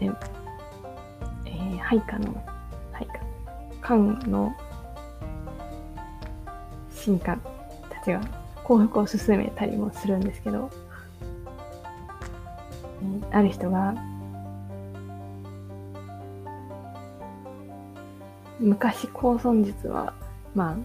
[0.00, 0.10] で、
[1.46, 2.44] えー、配下の、
[2.92, 3.20] 配下、
[3.80, 4.54] 官の
[6.90, 7.38] 進化
[7.88, 10.70] たちが幸福を進めたりもするんですけど、
[13.30, 13.94] ある人が、
[18.58, 20.14] 昔高尊術は、
[20.54, 20.76] まあ、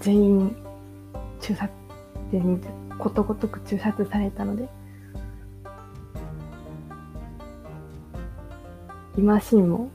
[0.00, 0.56] 全員
[1.40, 1.72] 中殺、
[2.30, 2.62] 全員
[2.98, 4.68] ことごとく中殺されたので、
[9.16, 9.90] 今しも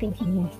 [0.00, 0.50] 天使ね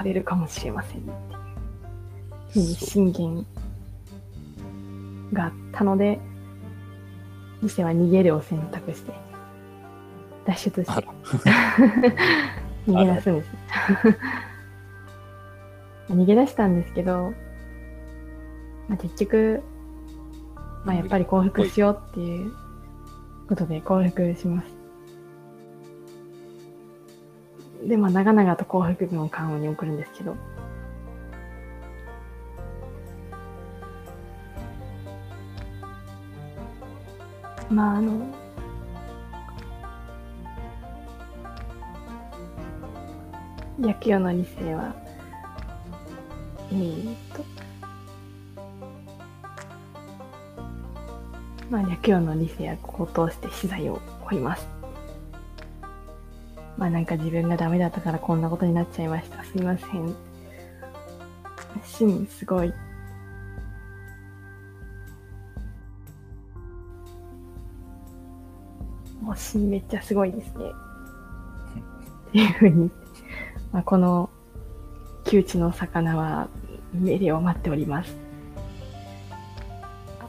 [0.00, 1.14] されるかもしれませんっていう
[2.52, 3.46] ふうに進言
[5.34, 6.18] があったので、
[7.60, 9.12] 店は逃げるを選択して、
[10.46, 11.06] 脱出して
[12.88, 13.50] 逃げ出すんです。
[16.08, 17.34] 逃げ出したんですけど、
[18.88, 19.62] まあ、結局、
[20.86, 22.52] まあ、やっぱり降伏しようっていう
[23.48, 24.79] ことで降伏します。
[27.90, 30.36] で、まあ、長々と降伏文を関羽に送るんですけど、
[37.68, 38.26] まあ、あの、
[43.80, 44.94] 薬用の理性は、
[46.70, 47.44] えーっと、
[51.68, 54.79] まあ、略用の理性はここを通して資材を追います。
[56.80, 59.44] まあなんか自分がダメだったからこんなことになっちゃいました。
[59.44, 60.16] すいません。
[61.84, 62.72] シンすごい。
[69.20, 70.64] もうシンめっちゃすごいですね。
[72.30, 72.90] っていうふうに、
[73.72, 74.30] まあ、この
[75.24, 76.48] 窮地の魚は
[76.94, 78.16] 命令を待っております。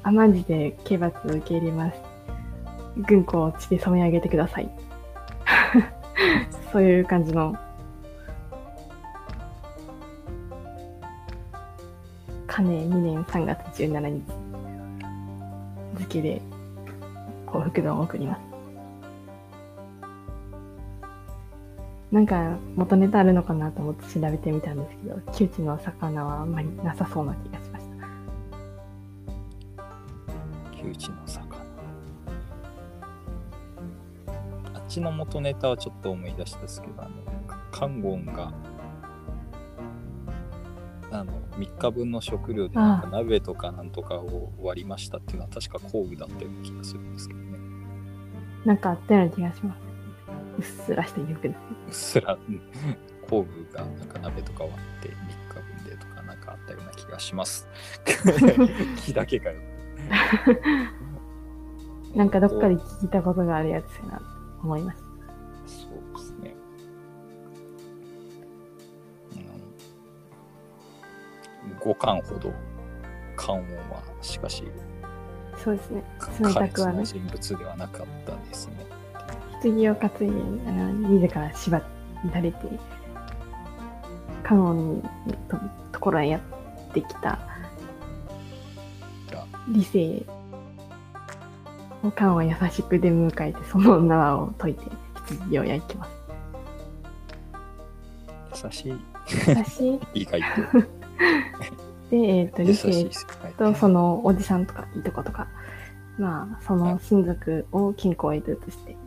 [0.03, 2.01] 甘んじて刑罰を受け入れます。
[2.97, 4.90] 軍港を血で染め上げてください。
[6.71, 7.55] そういう感じの。
[12.47, 14.23] 金2年3月17日
[15.99, 16.41] 付で
[17.45, 18.41] 幸福度を送ります。
[22.11, 27.70] なんか元ネタあるのかなと思って調べてみたんですけど、窮地の魚はあんまりなさそうな気がしまし
[34.91, 37.11] ちの元ネタはちょっと思い出したんですけど、あの、
[37.71, 38.51] カンゴンが、
[41.11, 47.57] あの、3日分の食料でなんか鍋とかなんとかを割りましたっていうのは確か工具だったような気がするんですけどね。
[48.65, 49.81] なんかあったような気がします。
[50.57, 51.57] うっすらした記憶です。
[51.87, 52.61] うっすら、うん
[53.29, 57.65] 工具がなんか鍋とか割って3日分でとかなんかあったような気がします。
[59.05, 59.61] 木だけかよ。
[62.13, 64.30] なんかどっかで聞いたことがあるやつやなと
[64.63, 65.03] 思います。
[65.65, 66.55] そうですね。
[71.63, 72.53] うん、5巻ほど
[73.35, 74.63] 缶音はしかし
[75.63, 76.03] そうですね。
[76.39, 78.85] 冷たくはな人物ではなかったですね。
[79.61, 81.81] 棺を担いで、あの、自ら縛
[82.33, 82.57] られて、
[84.43, 85.01] 観音の
[85.47, 85.57] と
[85.91, 87.39] ところへやってきた
[89.31, 90.25] が理性
[92.03, 94.83] を観音は優しく出迎えて、その縄を解いて、
[95.27, 96.05] 羊を焼きま
[98.53, 98.65] す。
[98.65, 98.93] 優しい、
[99.47, 100.41] 私、意外
[102.09, 102.61] で、えっ、と、と。
[102.63, 103.09] 優理性
[103.57, 105.47] とそのおじさんとかいとことか、
[106.17, 108.97] まあ、その親族を金庫へ移して、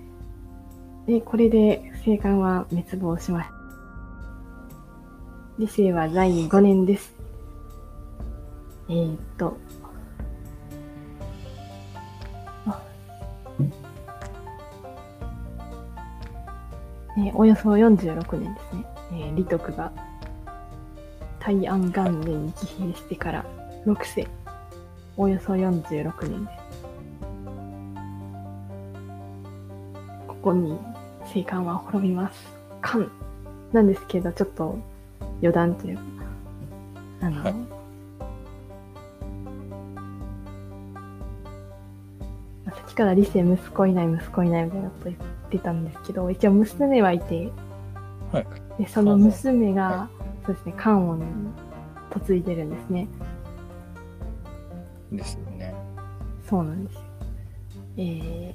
[1.06, 3.54] で、これで生還は滅亡しました。
[5.58, 7.14] 理性は在位5年です。
[8.88, 9.56] えー、っと、
[17.16, 18.84] えーおよそ46年ですね。
[19.12, 19.92] えー、李徳が
[21.38, 23.44] 大安元年に帰兵してから
[23.86, 24.26] 6世、
[25.16, 26.64] およそ46年です。
[30.26, 30.78] ここに
[31.32, 32.52] 聖艦は滅びます。
[32.80, 33.10] 艦
[33.72, 34.78] なんですけど、ちょっと
[35.40, 36.02] 余談というか、
[37.22, 37.54] あの、はい
[42.64, 45.24] まあさっきから理性息子いない息子いないみたいなこと言って
[45.58, 47.50] たんですけど、一応娘はいて、
[48.32, 48.46] はい
[48.78, 50.08] でその娘が、
[50.44, 51.24] そうですね、関音に
[52.10, 53.08] 嫁いでるんですね。
[55.12, 55.74] ですよね。
[56.48, 57.00] そうなんですよ。
[57.96, 58.54] え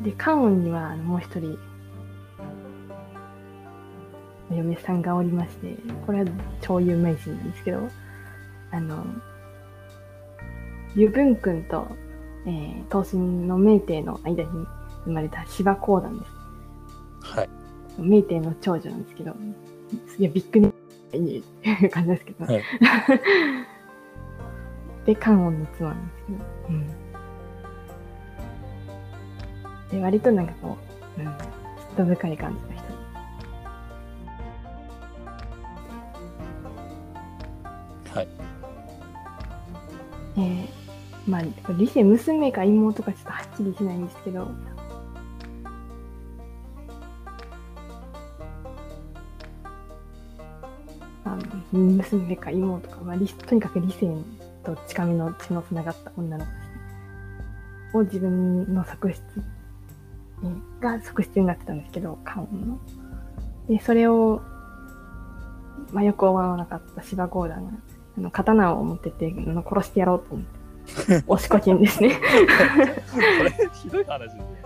[0.00, 1.58] ー、で、関音にはもう一人、
[4.50, 7.88] お嫁さんがおりまして、これは超有名人なんですけど、
[8.70, 9.04] あの、
[10.94, 11.86] 油分君と、
[12.46, 14.66] えー、東進の明帝の間に
[15.04, 16.32] 生まれた芝光団です。
[17.22, 17.48] はい。
[17.98, 19.34] 明帝の長女なんですけど、
[20.08, 20.72] すげえびっくり
[21.18, 22.62] いう感じですけど、はい
[25.04, 26.38] で、関音の妻なんですけど、
[26.68, 26.86] うん。
[29.90, 30.78] で、割となんかこ
[31.18, 31.34] う、うん、嫉
[31.96, 32.80] 妬深い感じの
[38.10, 38.16] 人。
[38.18, 38.28] はい。
[40.36, 40.81] えー、
[41.26, 41.42] まあ、
[41.78, 44.48] 理性娘か妹かちょっとはっきりしないんですけど、
[51.24, 54.12] あの娘か妹か、まあ、とにかく理性
[54.64, 56.72] と近みの血のつながった女の子ですね。
[57.94, 59.22] を自分の側室
[60.80, 62.78] が側室になってたんですけど、関音の。
[63.68, 64.42] で、それを、
[65.92, 67.72] まあ、よく思わなかった芝光団が、
[68.18, 70.61] あの刀を持ってて、の殺してやろうと思って、
[71.26, 72.18] 押しこけんですね。
[73.38, 74.62] これ、ひどい話ですね。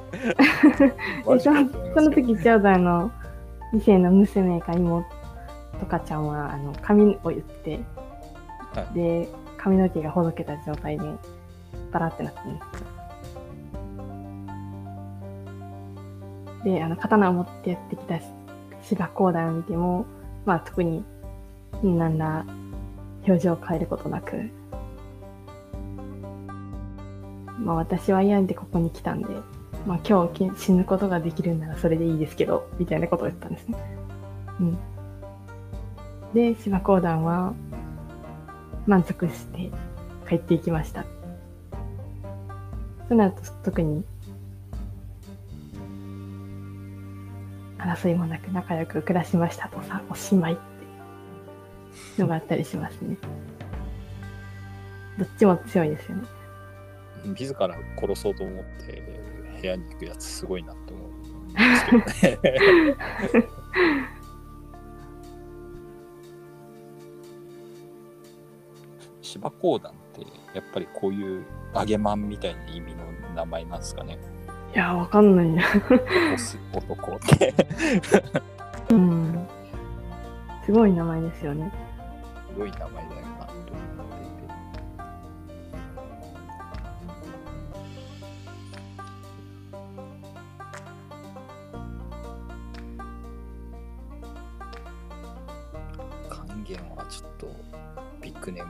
[1.27, 1.53] でそ
[2.01, 3.11] の時ちょうどあの、
[3.73, 5.07] 理性の娘か妹
[5.81, 7.81] とかちゃんは、あの、髪を言って、
[8.75, 11.05] はいで、髪の毛がほどけた状態で、
[11.93, 12.97] バラってなってるんです。
[16.65, 18.19] で、あの、刀を持ってやってきた
[18.83, 20.07] 芝光団を見ても、
[20.45, 21.05] まあ特に、
[21.83, 22.45] なんら
[23.27, 24.51] 表情を変えることなく、
[27.59, 29.29] まあ私は嫌でここに来たんで、
[29.87, 33.79] まあ今日死ぬことができるならそれでいいですけど、みたいなことを言ったんですね。
[34.61, 34.79] うん。
[36.35, 37.55] で、芝光団は
[38.87, 39.71] 満足して
[40.29, 41.05] 帰っていきました。
[43.09, 44.05] そうなると特に
[47.79, 50.57] 争いもなく仲良く暮らしましたとさ、おしまいっ
[52.17, 53.17] てのがあったりしますね。
[55.19, 56.25] どっちも強いですよね。
[57.27, 59.03] 自ら殺そうと思って
[59.61, 61.23] 部屋に行くやつすごいなって思うん
[61.53, 61.59] で
[62.05, 62.97] すけどね。
[69.23, 70.21] 芝講談って
[70.55, 73.05] やっぱりこういう揚げまんみたいな意味の
[73.35, 74.19] 名前なんですかね。
[74.75, 75.63] いや、わかんないな。
[75.65, 77.55] 押す男って。
[78.91, 79.47] うん。
[80.65, 81.73] すごい名前ですよね。
[82.53, 83.26] すごい名前だよ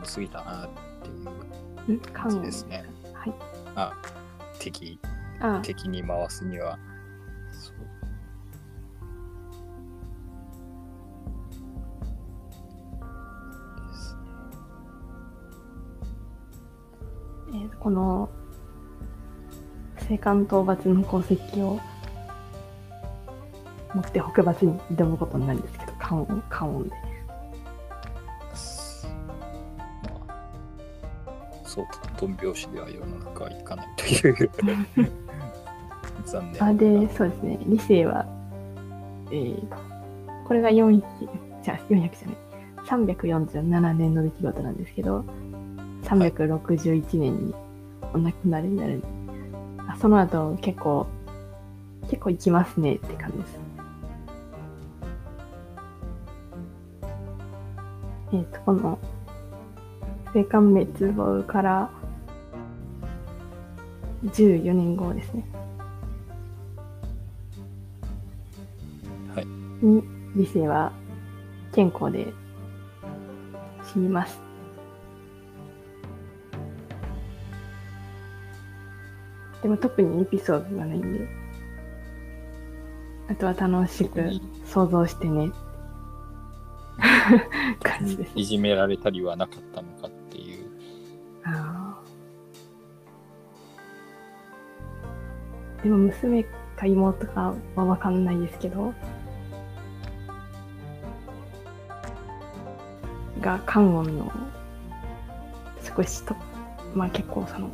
[0.07, 0.69] 過ぎたなっ
[1.85, 2.85] ていう感じですね。
[3.13, 3.35] はい、
[3.75, 3.93] あ
[4.59, 4.99] 敵
[5.41, 6.79] あ敵に回すには。
[17.51, 18.29] ね、この
[20.11, 21.81] 青函討伐の功績を
[23.95, 27.06] 持って北伐に挑むことになるんですけど関音関音で。
[32.17, 34.51] トン拍子では世の中はいかないという
[36.25, 38.27] 残念 あで、そうですね、理性は、
[39.31, 39.67] えー、
[40.47, 41.03] これが400、
[41.63, 42.37] じゃあ400じゃない、
[42.87, 45.25] 347年の出来事なんですけど、
[46.05, 47.55] 361年に
[48.15, 49.03] お亡くなりになる。
[49.89, 51.07] あその後結構、
[52.09, 53.61] 結構行きますねって感じです。
[58.33, 58.99] えっ、と、この、
[60.35, 61.91] 青函滅亡から
[64.27, 65.45] 14年後ですね。
[69.35, 69.47] はい。
[69.85, 70.03] に、
[70.35, 70.93] 理性は
[71.73, 72.33] 健康で
[73.85, 74.41] 死にます。
[79.63, 81.29] でも特にエピソードがないんで、
[83.29, 84.31] あとは楽しく
[84.65, 85.51] 想像してね。
[87.83, 88.33] 感じです。
[88.37, 89.89] いじめられたりはなかったの？
[95.87, 96.43] でも娘
[96.77, 98.93] か妹かはわかんないですけど、
[103.41, 104.33] が観音の
[105.97, 106.35] 少しと、
[106.93, 107.71] まあ結構その、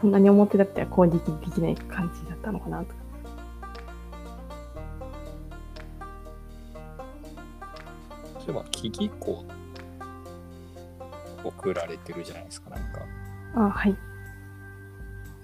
[0.00, 2.94] そんなに表だったら攻撃できない感じだったのかなとか。
[8.38, 9.44] そういえば、木々校
[11.58, 13.00] 送られてるじゃないですか、なんか。
[13.54, 13.96] あ、はい。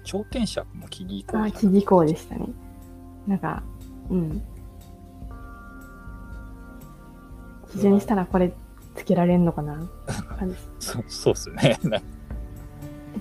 [0.03, 2.47] 頂点尺も木々校あ、記事項でしたね。
[3.27, 3.63] なんか、
[4.09, 4.41] うん。
[7.71, 8.53] 基準にしたらこれ
[8.95, 9.81] つけられんのかな？
[10.79, 11.77] そうそうっすね。
[11.83, 12.07] なんか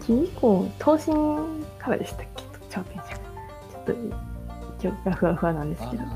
[0.06, 2.44] 記事項、等身からでしたっけ？
[2.68, 3.04] 頂点者。
[3.08, 3.18] ちょ
[3.80, 3.94] っと、
[4.78, 6.02] 記憶がふわふわなんですけど。
[6.02, 6.06] あ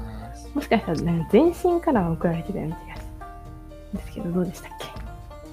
[0.54, 4.77] もしかしたら、なんか全身から送られてたような気がするんですけど、どうでしたっけ？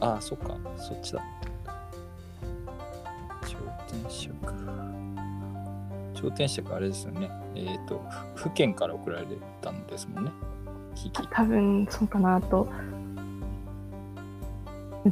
[0.05, 1.21] ーあ、そっか、そっちだ。
[3.45, 4.35] 頂点尺。
[6.13, 7.29] 頂点尺あれですよね。
[7.55, 8.03] えっ、と、
[8.35, 9.25] 府県から送られ
[9.61, 10.31] たんですもんね。
[11.31, 12.67] 多分そうかなと。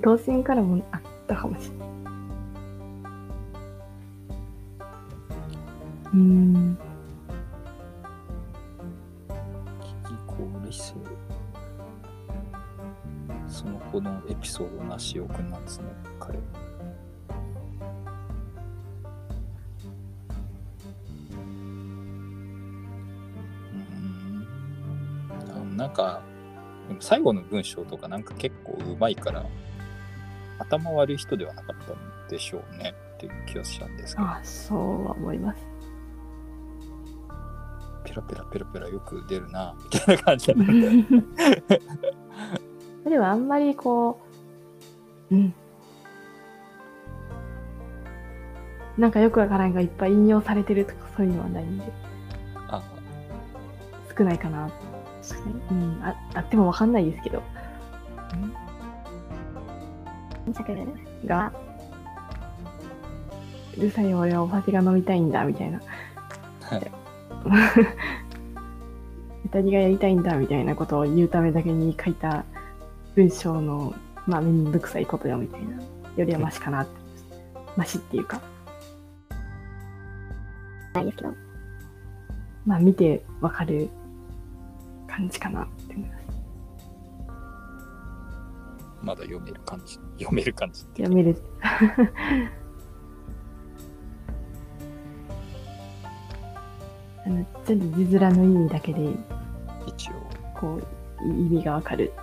[0.01, 1.89] 等身からもあったかもしれない。
[6.13, 6.72] うん。
[14.43, 15.85] 子のエピソードなしおくんなんですね、
[16.19, 16.37] 彼。
[16.37, 24.47] うーん
[25.73, 26.21] あなんか、
[26.99, 29.43] 最後の文章とかなんか結構うまいから、
[30.59, 31.95] 頭悪い人ではなかったん
[32.29, 35.65] でしょうねっていう気がしたんですけど、あそうは思います。
[38.03, 40.63] ペラペラペラペラよく出るな、みたいな感じだった。
[43.09, 44.19] でもあんまりこ
[45.33, 45.53] う、うん。
[48.97, 51.85] なんかよくわからんがいっぱい引用されてるとかそういうのはないんで、
[52.67, 52.83] あ
[54.17, 54.69] 少ないかな。
[55.71, 57.41] うん、ああってもわかんないですけど。
[60.53, 60.71] 作
[61.25, 61.51] が、
[63.77, 65.79] うるさいよ俺はお酒が飲みたいんだ、みたいな。
[66.61, 66.91] は い
[69.43, 72.43] 二人がやりたいんだ、みたいなことを言うためだけに書いた
[73.15, 73.93] 文章の、
[74.27, 75.75] まあ、めんどくさいことよ、みたいな。
[76.15, 76.91] よりはマシかなって。
[77.75, 78.41] マシっていうか、
[80.93, 81.33] ないですけど、
[82.65, 83.89] まあ、見てわかる
[85.07, 86.23] 感じかなって思います。
[89.01, 89.95] まだ読める感じ。
[90.17, 91.35] 読める感じ読める。
[97.25, 99.09] あの全部字面の意味だけで
[99.87, 100.13] 一応。
[100.53, 100.79] こ
[101.21, 102.13] うい意味がわかる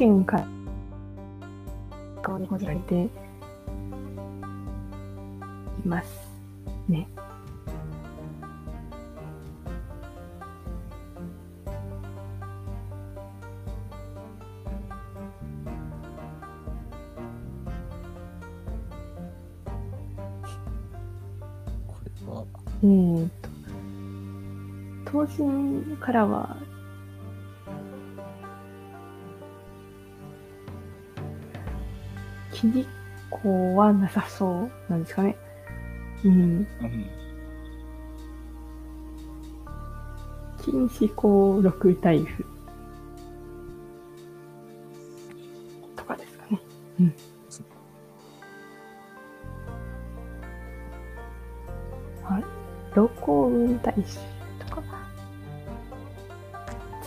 [0.00, 0.46] 県から
[2.24, 3.10] こう日本人言われてい
[5.84, 6.08] ます
[6.88, 7.06] ね。
[22.82, 23.50] えーと、
[25.04, 26.56] 当人からは、
[32.60, 32.86] 記事
[33.30, 35.34] 項はなさそうなんですかね。
[36.24, 36.32] うん。
[36.32, 36.66] うん。
[40.62, 42.44] 禁止項六台風。
[45.96, 46.60] とかですかね。
[47.00, 47.14] うん。
[52.22, 52.44] はい。
[52.92, 54.18] 露光雲大師
[54.58, 54.82] とか。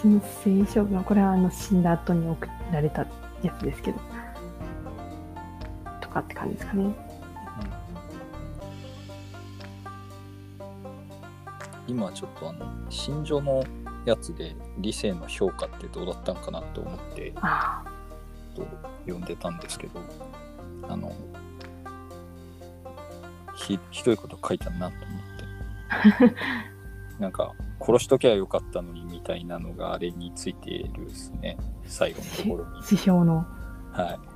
[0.01, 3.05] 人生将軍、これはあの死んだ後に送られた
[3.43, 4.12] やつですけど。
[6.13, 6.95] とかって感じですかね。
[11.87, 13.63] 今ちょっとあの心情の
[14.05, 17.83] やつで理性の評価ってどうだったんかなと思ってあ
[18.55, 18.65] と
[19.05, 19.99] 読んでたんですけど
[20.87, 21.13] あの
[23.55, 25.19] ひひどいこと書いたなと思っ
[26.19, 26.35] て。
[27.19, 31.57] なんか殺しときゃよかったのにみたいなのがあれについているですね。
[31.85, 32.79] 最後のところに。
[32.79, 32.83] あ。
[32.83, 33.45] 師匠の。
[33.91, 34.32] はい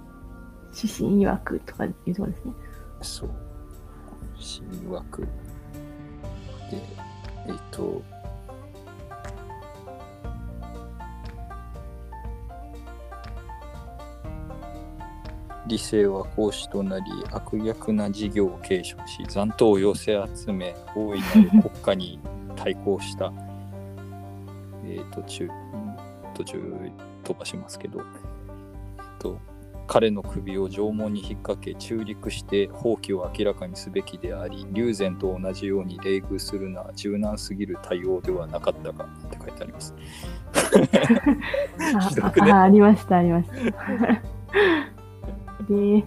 [0.82, 2.54] 指針曰くとかいうとこですね。
[3.02, 3.30] そう。
[4.38, 5.22] 新枠。
[5.22, 5.28] で、
[7.48, 8.04] えっ、と、
[15.68, 22.20] 理性は講師となり悪逆な事業を継承し残党を寄せ集め大いなる国家に
[22.56, 23.34] 対抗した
[24.86, 25.50] えー途中
[26.34, 26.92] 途中
[27.24, 28.06] 飛ばしますけど、えっ
[29.20, 29.40] と、
[29.88, 39.96] 彼の首を縄文に引っ掛け中陸して放棄を明らかにすべきであり龍禅と同じように冷遇するのは柔軟すぎる対応ではなかったかって書いてあります。
[41.96, 42.52] あ ひどくね？
[42.52, 43.56] ああありました、ありました。
[45.70, 46.04] で、え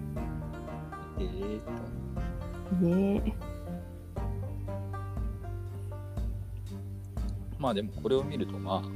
[1.18, 3.34] ーとで、
[7.58, 8.88] まあでもこれを見るとまあ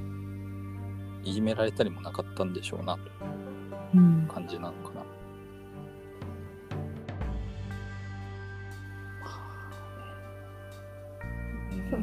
[1.22, 3.33] いじめられたりもなかったんでしょうなと。
[4.28, 5.04] 感じなのかな。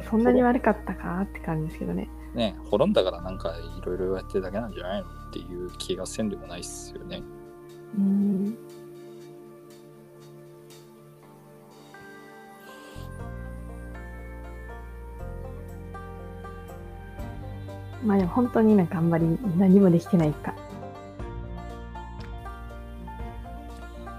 [0.02, 2.08] そそんなに悪かったかって感じですけどね。
[2.34, 7.22] ね滅んだからなんかいろいろやってるだけなんじゃないのっていう気がせんでもないっすよね。
[7.98, 8.56] うん。
[18.04, 19.26] まあでも本当になんかあんまり
[19.56, 20.54] 何もできてないか。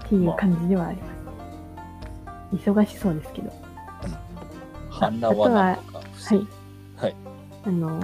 [0.04, 1.08] っていう感じではありま
[2.52, 2.60] す。
[2.70, 3.52] 忙しそうですけど。
[4.90, 6.46] 反乱はなんとか防はい。
[6.96, 7.16] はい。
[7.64, 8.02] あの、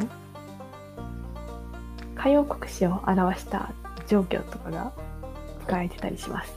[2.16, 3.72] 海洋国史を表した
[4.06, 4.92] 状況とかが
[5.64, 6.52] 使われてたりします。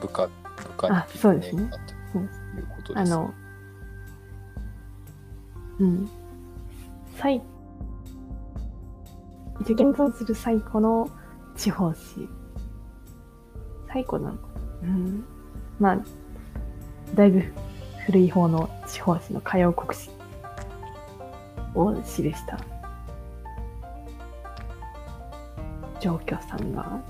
[0.00, 0.30] 部下、部
[0.76, 1.78] 下にあそうですねなと
[2.12, 2.28] そういう
[2.76, 3.12] ことです。
[3.12, 3.34] あの、
[5.78, 6.10] うん。
[7.16, 7.42] 最、
[9.70, 11.08] 一応現存する最古の
[11.56, 12.28] 地方史。
[13.92, 14.48] 最古なのか
[14.82, 14.88] な？
[14.88, 15.24] うん。
[15.78, 15.98] まあ、
[17.14, 17.44] だいぶ
[18.06, 20.10] 古い方の地方史の海洋国史
[21.74, 22.58] を記した
[26.00, 27.00] 状況さんが、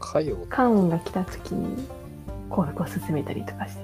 [0.00, 1.86] かかよ、関羽が来た時に
[2.48, 3.82] 降伏を進めたりとかして。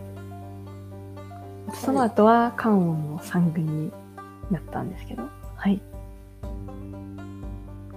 [1.74, 3.92] その後は関羽の三軍に
[4.51, 5.24] なったんですけど、
[5.57, 5.80] はい。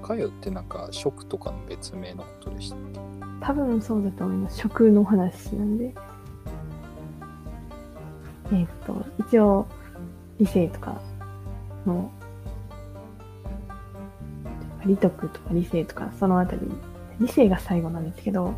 [0.02, 3.00] かよってなんか食とかの別名のことでしたっけ？
[3.42, 4.58] 多分そうだと思います。
[4.58, 5.94] 食の話なんで。
[8.52, 9.68] えっ、と、一応、
[10.40, 11.00] 理性とか
[11.86, 12.10] の、
[14.86, 16.62] 理徳とか理性とか、そのあたり、
[17.20, 18.54] 理性が最後なんですけど、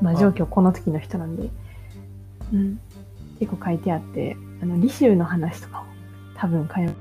[0.00, 1.50] まあ、あ状況この時の人なんで、
[2.54, 2.80] うん。
[3.38, 5.86] 結構書いてあって、あの、理州の話とかも、
[6.36, 6.92] 多分、かよ、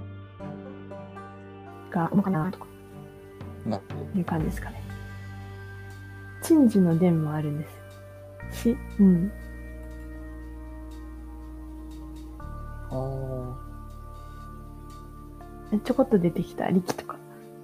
[1.93, 2.65] が、のかなとか
[4.15, 4.81] いう感じですかね。
[6.41, 7.67] 鎮守の伝もあるんで
[8.51, 8.61] す。
[8.63, 9.31] し、うん。
[12.89, 13.55] ど。
[15.85, 17.15] ちょこっと出てきた力とか、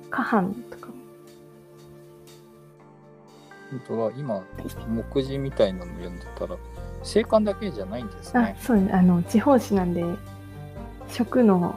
[0.10, 0.94] 下半とかも。
[3.70, 4.42] 本当だ、今、
[4.88, 6.56] 目次みたいなの読んでたら、
[7.04, 8.58] 生還だけじゃないんですあね、。
[8.60, 8.92] そうね。
[8.92, 10.04] あの、地方紙なんで、
[11.08, 11.76] 食の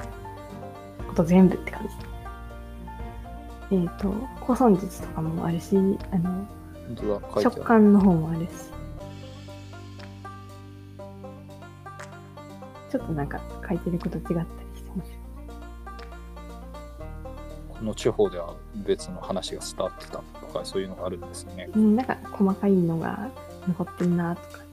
[1.09, 2.11] こと全部って感じ。
[3.72, 4.12] えっ、と、
[4.44, 5.74] 古村術とかもあるし、
[6.10, 6.46] あの、
[7.42, 7.62] 食る。
[7.62, 8.50] 感の方もあるし。
[12.90, 14.36] ちょっとなんか書いてること違ったり
[14.76, 15.18] して面白い。
[17.70, 18.54] この地方では
[18.84, 21.70] 別の話が伝わってたとか、そういうのがあるんですね。
[21.74, 23.30] うん、なんか細かいのが
[23.66, 24.64] 残ってるなとか。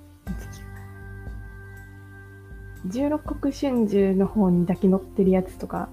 [2.85, 5.87] 十六国春秋の方にだけ載ってるやつとか、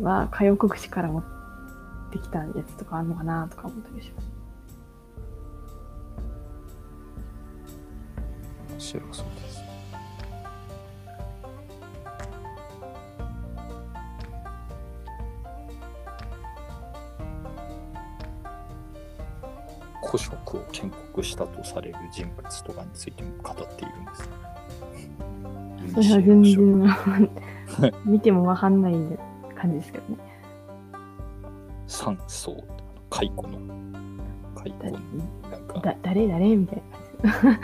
[0.00, 1.41] は歌謡国史から持って
[2.18, 4.30] きたやつとかあるのかなとか思ったりします。
[8.70, 9.62] 面白そうです。
[20.04, 24.28] 古職を建国したとされる人物とかについても語っているんです。
[25.94, 27.30] それは全然
[28.04, 28.94] 見てもわかんない
[29.54, 30.31] 感じですけどね。
[31.92, 32.56] 三層、
[33.10, 33.58] 蚕の、
[34.56, 34.98] 蚕の、
[35.50, 36.56] なんか、だ誰誰？
[36.56, 36.82] みたい
[37.22, 37.60] な 感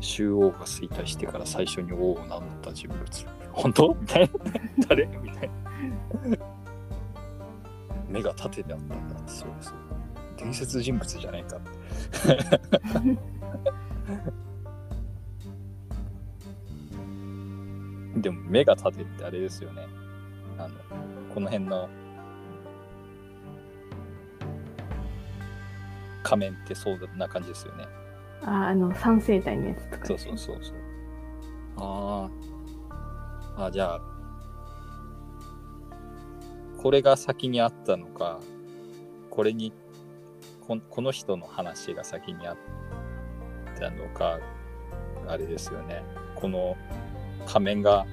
[0.00, 3.00] 周王が衰退してから最初に王を名乗った人物。
[3.50, 3.96] 本当？
[3.98, 4.30] みたいな。
[4.88, 5.06] 誰？
[5.06, 5.54] みたいな。
[8.10, 9.74] 目が縦であったんだって、そうそう。
[10.36, 11.70] 伝説人物じゃないかって。
[18.20, 19.86] でも目が縦ってあれですよね。
[20.58, 20.74] あの、
[21.34, 21.88] この辺の
[26.22, 27.84] 仮面ってそうな感じですよね。
[28.40, 28.46] じ。
[28.46, 30.76] あ、あの、三生体のやつとか、そうそうそうそう。
[31.76, 32.30] あ
[33.56, 33.64] あ。
[33.66, 34.00] あ、じゃあ、
[36.80, 38.38] これが先にあったのか、
[39.28, 39.72] これに、
[40.68, 42.56] ここの人の話が先にあっ
[43.78, 44.38] たのか、
[45.26, 46.04] あれですよね。
[46.36, 46.76] この
[47.46, 48.06] 仮面が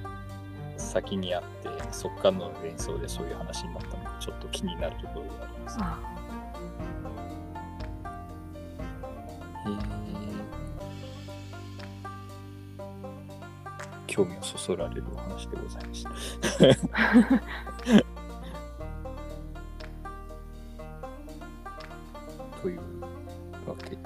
[0.76, 5.78] 先にあって、そっからの連想でそういう話になったのか、ちょっと気になるところがあります。
[5.80, 5.98] あ
[9.66, 9.82] へー
[14.06, 16.10] 興味をそそられるお話でございました。
[22.60, 22.80] という
[23.66, 23.98] わけで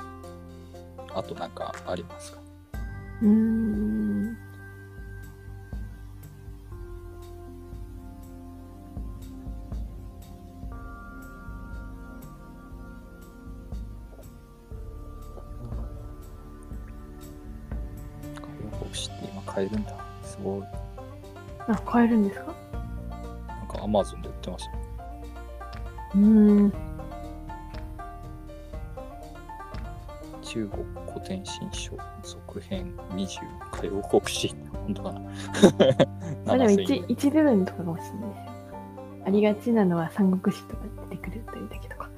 [1.14, 2.38] あとなんかありますか？
[3.22, 3.85] うーん。
[21.96, 22.54] 買えるんですか？
[23.48, 24.72] なんかアマゾンで売ってますよ。
[26.14, 26.20] うー
[26.66, 26.72] ん。
[30.42, 31.92] 中国古典新書
[32.22, 33.26] 続編20
[33.72, 34.54] 海洋国史。
[34.84, 35.20] 本当だな？
[36.46, 38.52] ま あでも7000一円一部分とかかもしれないですよ。
[39.26, 42.08] ありがちなのは三国志とか出てくるというだけとか。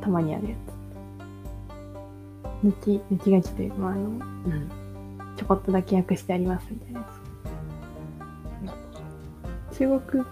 [0.00, 0.56] たまにあるや
[2.62, 2.66] つ。
[2.66, 4.68] 抜き、抜き書きというか、まあ、あの、うん。
[5.36, 7.06] ちょこっとだけ訳してありますみたいなや。
[7.12, 7.17] つ。
[9.78, 10.24] 中国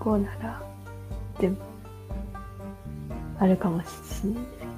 [0.00, 0.62] 語なら、
[1.38, 1.60] 全部、
[3.38, 3.86] あるかもし
[4.24, 4.70] れないですけど。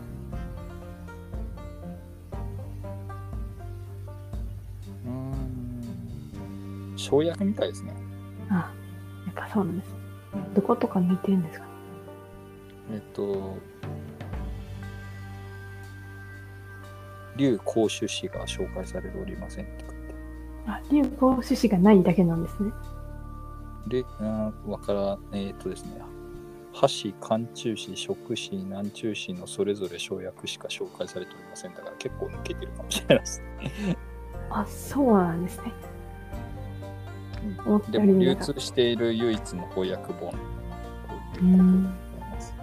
[5.05, 5.11] うー
[6.93, 6.97] ん。
[6.97, 7.93] 生薬みたいですね。
[8.51, 8.55] あ、
[9.27, 9.95] やっぱそうなんです。
[10.57, 11.71] どことか似てるんですかね。
[12.95, 13.57] えっと、
[17.37, 19.69] 劉公主氏が紹介されておりませんっ
[20.67, 22.73] あ、流行種子がないだけなんですね。
[23.87, 24.05] で、
[24.67, 26.01] わからえっ、とですね、
[26.73, 33.43] 箸、寒中詞、食詞、南中詞のそれぞれ生薬しか紹介されておりませんだから結構抜けてるかもしれないです。
[34.51, 35.73] あ、そうなんですね。
[37.91, 40.39] でも流通している唯一の翻訳本うこ
[41.35, 42.55] とでございます。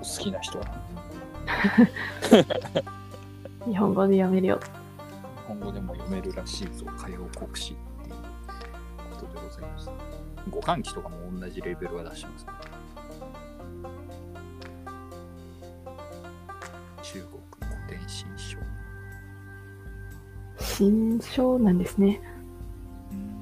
[0.00, 0.64] お好きな人は？
[3.66, 4.60] 日本語で読めるよ。
[4.60, 8.16] 日本語でも読めるらしいぞ、歌謡国史っていう
[9.10, 9.90] ことでございます。
[10.50, 12.52] 五感機とかも同じレベルは出してますね。
[17.02, 17.24] 中
[17.58, 18.58] 国古典新書。
[20.58, 22.20] 新書なんですね。
[23.12, 23.34] うん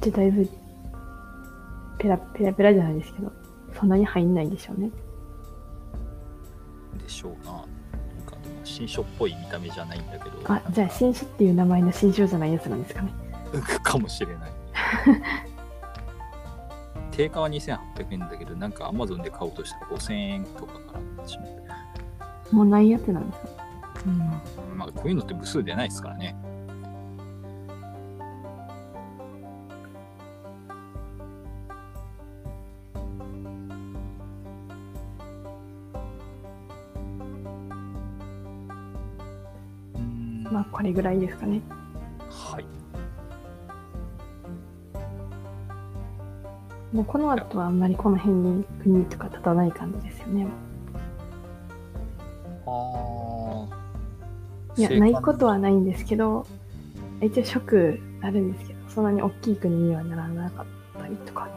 [0.00, 0.48] じゃだいぶ、
[1.98, 3.32] ペラペラペラじゃないですけど、
[3.78, 4.90] そんなに入んないんでしょうね。
[8.78, 10.38] 新書っぽい見た目じゃないんだけど。
[10.44, 13.12] あ、じゃあ新書っていう名前の新書じゃないやつなんですかね。
[13.76, 14.52] あ かもしれない。
[17.10, 17.78] 定価は2800
[18.12, 21.00] 円だけど、なんか Amazon で買おうとしたら5000円とかから。
[22.52, 23.48] もうないやつなんですか？
[24.06, 24.18] うん。
[24.78, 26.36] まあ、こういうのって部数出ないですからね。
[40.88, 41.60] れぐらいですかね。
[42.30, 42.64] はい。
[46.92, 50.46] もうこの後はあんまりこの辺に国とか立たない感じですよね。
[52.66, 56.46] ああ、いや、ないことはないんですけど、
[57.20, 60.66] 一応職あるんですけど、そんなに大きい国にはならなかっ
[60.98, 61.48] たりとか、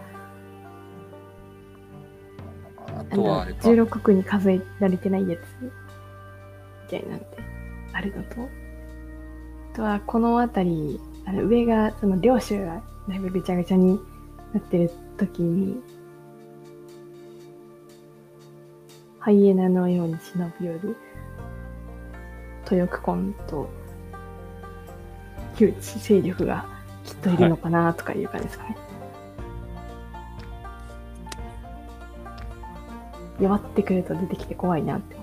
[2.88, 3.70] ああとはあれか。
[3.70, 5.72] 16国に数えられてないやつみ
[6.90, 7.26] たいなんで
[7.94, 8.61] あるのと、あ
[9.74, 14.00] とはこの辺り、あの上が、その領主がだいぶぐちゃぐちゃに
[14.54, 15.82] なってる時に、
[19.20, 20.98] ハイエナのように忍び寄る
[22.70, 23.70] 豊久根と
[25.56, 26.66] 旧知勢力が
[27.04, 28.78] きっといるのかなとかいう感じですかね。
[33.40, 35.21] 弱ってくると出てきて怖いなって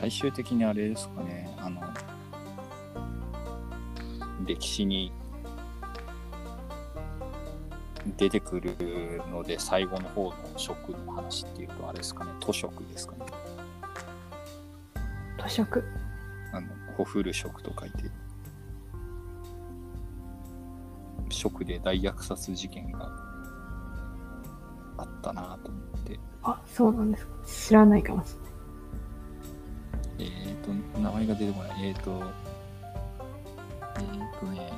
[0.00, 1.82] 最終的にあれですかね、あの、
[4.46, 5.12] 歴史に
[8.16, 8.76] 出てくる
[9.30, 13.26] ので、最後の方の食の話っていうと、あれですかね、都食ですかね。
[15.36, 15.84] 都食。
[16.52, 18.04] あの、ホフル食と書いて、
[21.28, 23.10] 食で大虐殺事件が
[24.96, 27.32] あったなと思って、あ、そうなんですか。
[27.44, 28.47] 知らないかもしれない。
[30.68, 31.88] えっ、ー、と、名前が出てこない。
[31.88, 32.22] えっ、ー、と、
[33.96, 34.72] えっ、ー、とね、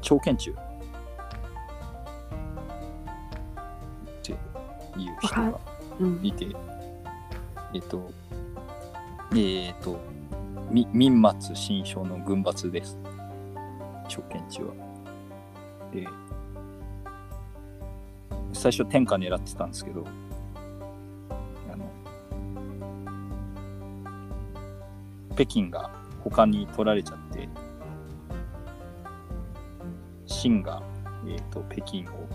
[0.00, 0.50] 朝鮮中？
[0.50, 0.54] っ
[4.22, 5.60] ていう人が
[6.00, 6.20] うん。
[6.22, 6.46] いて、
[7.74, 8.10] えっ、と、
[9.34, 9.98] えっ、と、
[10.70, 12.98] み民末新書の軍閥です。
[14.08, 14.74] 朝鮮中は。
[15.92, 16.06] で、
[18.52, 20.04] 最初天下狙ってたんですけど、
[25.34, 25.90] 北京が
[26.22, 27.48] 他に取られちゃって、
[30.26, 30.82] 清が、
[31.26, 32.28] えー、と北京を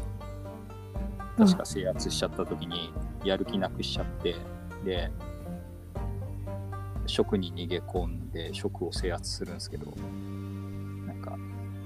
[1.38, 2.92] 確か制圧しちゃった時に
[3.24, 4.36] やる気なくしちゃって、
[4.84, 5.10] で、
[7.08, 9.86] 蜀に逃げ込んで蜀を制圧するんですけど、
[11.08, 11.38] なんか、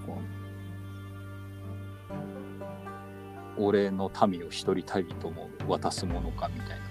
[0.07, 0.17] こ
[3.59, 6.81] う、俺の民を一人たりとも渡すものかみたいなこ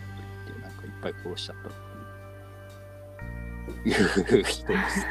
[0.47, 1.92] と言って、なんかいっぱい殺しちゃった。
[3.85, 5.07] いう人です。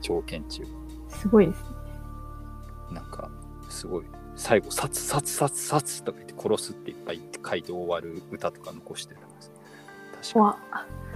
[0.00, 0.64] 朝鮮中。
[1.08, 1.68] すごいですね。
[2.92, 3.28] なんか、
[3.68, 4.04] すごい、
[4.36, 9.52] 最後、殺、殺、殺、殺とか言って殺すっていっぱい書いて終わる歌とか残してるんです。
[10.32, 10.58] 確かわ、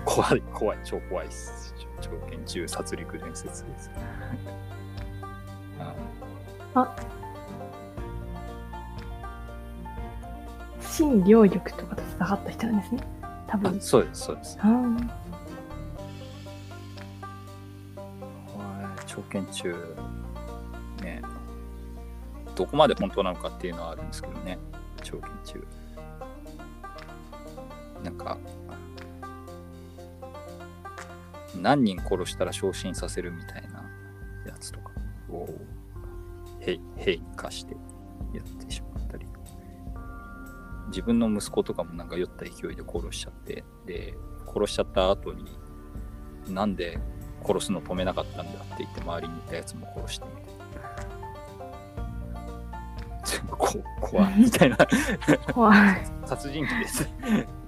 [0.05, 1.75] 怖い、怖い、超怖いです。
[2.01, 3.91] 朝鮮中殺戮伝説です。
[6.75, 6.97] あ
[10.81, 13.01] 新両玉とかと戦った人なんですね。
[13.47, 13.81] 多あ分。
[13.81, 14.59] そうです、そうです。
[14.61, 19.75] あーはい朝鮮中、
[21.03, 21.23] ね、
[22.57, 24.59] どこまで本当なのかっていうのはあるんですけどね、
[25.03, 25.67] 朝鮮中。
[28.03, 28.39] なんか、
[31.61, 33.85] 何人殺したら昇進させるみたいな
[34.47, 34.91] やつとか
[35.31, 35.49] を
[36.61, 37.75] 兵兵に課して
[38.33, 39.27] やってしまったり、
[40.89, 44.15] 自分の息子とかもなんか酔った勢いで殺しちゃって、で、
[44.47, 45.45] 殺しちゃった後に、
[46.49, 46.99] なんで
[47.45, 50.61] 殺すの止めなかったんだって言って周りにいたやつも殺してみたいな。
[53.25, 54.77] 全部こ怖いみたいな
[55.53, 56.07] 怖い。
[56.25, 57.09] 殺人鬼です。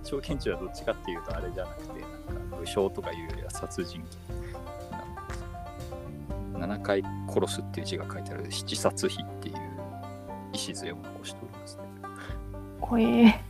[0.03, 2.07] 朝鮮中はどっちかっていうとあれじゃなくて、な
[2.41, 4.09] んか武将とかいうよりは殺人鬼
[4.91, 5.45] なんです。
[6.55, 9.57] 7回殺すっていう字が書いてある七殺碑っていう
[10.53, 11.83] 礎を残しております、ね。
[12.81, 13.41] 怖え。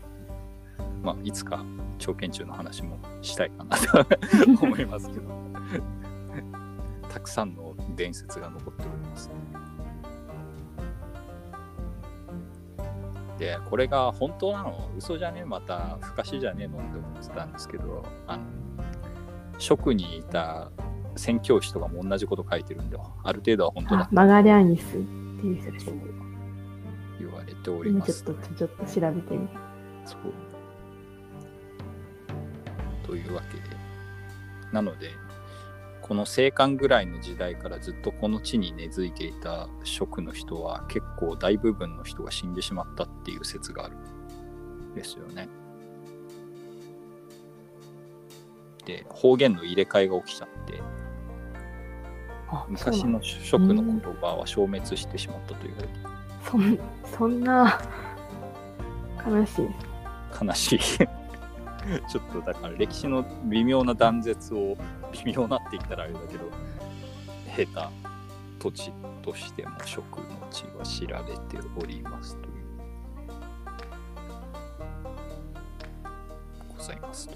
[1.02, 1.64] まあ、いつか
[1.98, 4.06] 朝鮮中の話もしたいかなと
[4.62, 5.22] 思いますけど、
[7.12, 9.30] たくさんの伝説が残っております、
[13.38, 14.90] で、これが本当なの？
[14.96, 18.44] 嘘じゃねえまた、不可視じゃねえのって思ってたんですけど、あの、
[19.58, 20.70] 職にいた
[21.16, 25.92] 宣教師とかも同じこと書いてるんで、ある程度は本当だあ、マガリアニスっていう人です。
[27.20, 28.22] 言われており今ます。
[28.22, 29.48] ちょっと、ちょっと調べてみる。
[30.06, 30.20] そう。
[33.06, 33.62] というわけで。
[34.72, 35.10] なので、
[36.02, 45.48] この生還ぐらいの時代からずっとこの地に根付いていた職の人は結構大部分の人が死んでしまったっていう説があるんですよね。
[48.84, 50.82] で、方言の入れ替えが起きちゃって、
[52.48, 55.94] あ、昔の職の言葉は消滅してしまったと言われて
[56.50, 56.78] そん
[57.16, 57.80] そんな、
[59.24, 59.68] 悲しい。
[60.44, 60.78] 悲しい
[62.08, 64.76] ちょっとだから歴史の微妙な断絶を
[65.12, 66.44] 微妙なって言ったらあれだけど
[67.56, 67.90] 経た
[68.58, 68.92] 土地
[69.22, 72.52] としても食の地は知られておりますという
[76.76, 77.34] ございますと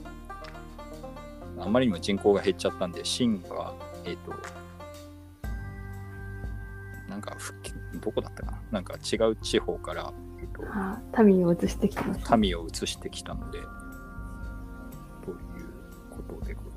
[1.59, 3.73] あまりにも人口が減っちゃったんで、秦が、
[4.05, 4.35] えっ、と、
[7.09, 8.61] なんか復帰、どこだったかな？
[8.73, 10.63] なんか違う地方から、えっと
[11.25, 12.37] 民を移してきてます。
[12.37, 15.37] 民を移してきたので、という
[16.11, 16.76] ことでございました。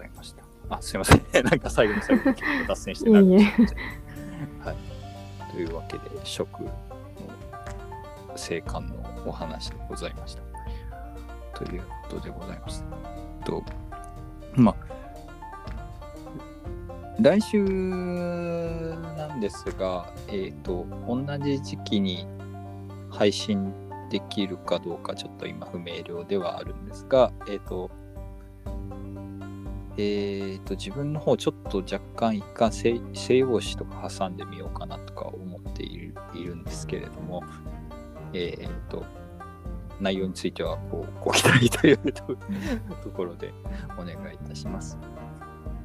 [0.70, 1.22] あ、すいません。
[1.44, 2.36] なんか最後の最後に
[2.68, 4.76] 脱線してたんでいえいえはい。
[5.52, 6.72] というわけで、食の
[8.36, 8.96] 生還の
[9.26, 10.44] お話でございました。
[11.54, 12.86] ということでございます。
[13.44, 13.64] と、
[14.56, 14.90] まあ、
[17.22, 22.28] 来週なんですが、えっ、と、同じ時期に
[23.10, 23.74] 配信
[24.10, 27.92] できるかどうかちょっと今不明瞭ではあるんですが、えっ、と、
[30.02, 37.44] えっ、と、自分の方ちょっと若干一貫西西洋史とか挟んでみようかなとか思っているいるんですけれども、
[38.34, 39.04] えっ、と、
[40.00, 42.24] 内容についてはこうご期待というと
[43.04, 43.54] ところで
[43.98, 44.98] お願いいたします。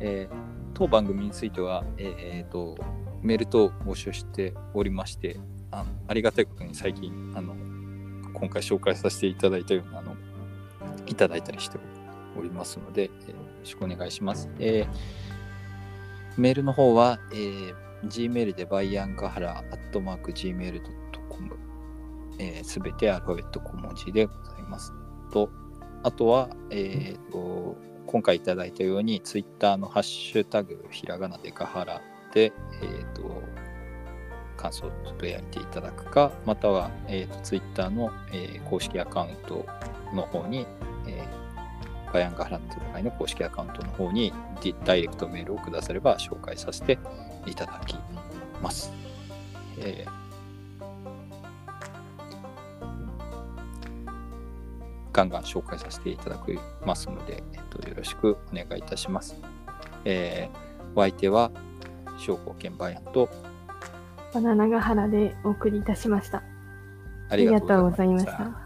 [0.01, 2.77] えー当番組については、えーと
[3.23, 5.39] メール等募集しておりまして
[5.71, 7.55] あありがたいことに最近あの
[8.35, 10.17] 今回紹介させていただいたようなあの
[11.07, 11.79] いただいたりして
[12.37, 14.49] おりますので、えーろしくお願いします。
[14.59, 15.25] えー
[16.37, 21.57] メールの方は、えー Gmail でバイアンガハラアットマーク Gmail.com
[22.63, 24.93] すべ、てアルファベット小文字でございます。
[25.33, 25.49] と、
[26.03, 32.03] あとは、えーと今回いただいたように Twitter のハッシュタグひらがなでガハラ
[32.35, 32.53] で、
[32.83, 33.43] えーと
[34.57, 39.65] 感想をつぶやいていただくか、または、えー、と Twitter の、えー公式アカウント
[40.13, 40.67] の方に、
[42.15, 46.97] バイアンガハラの戦いの公式アカウントの方にディダイレクトメールをくだされば紹介させて
[47.45, 47.97] いただき
[48.63, 48.93] ます。
[49.79, 50.25] えー
[55.13, 59.37] ガンガン紹介させていただきますので、えっと、よろしくお願いいたします。
[60.05, 61.51] えーお相手は、
[62.19, 63.29] 証拠兼バイアンと、
[64.33, 66.39] バナナガハラでお送りいたしました。
[66.39, 66.43] あ
[67.31, 68.64] ありがとうございました。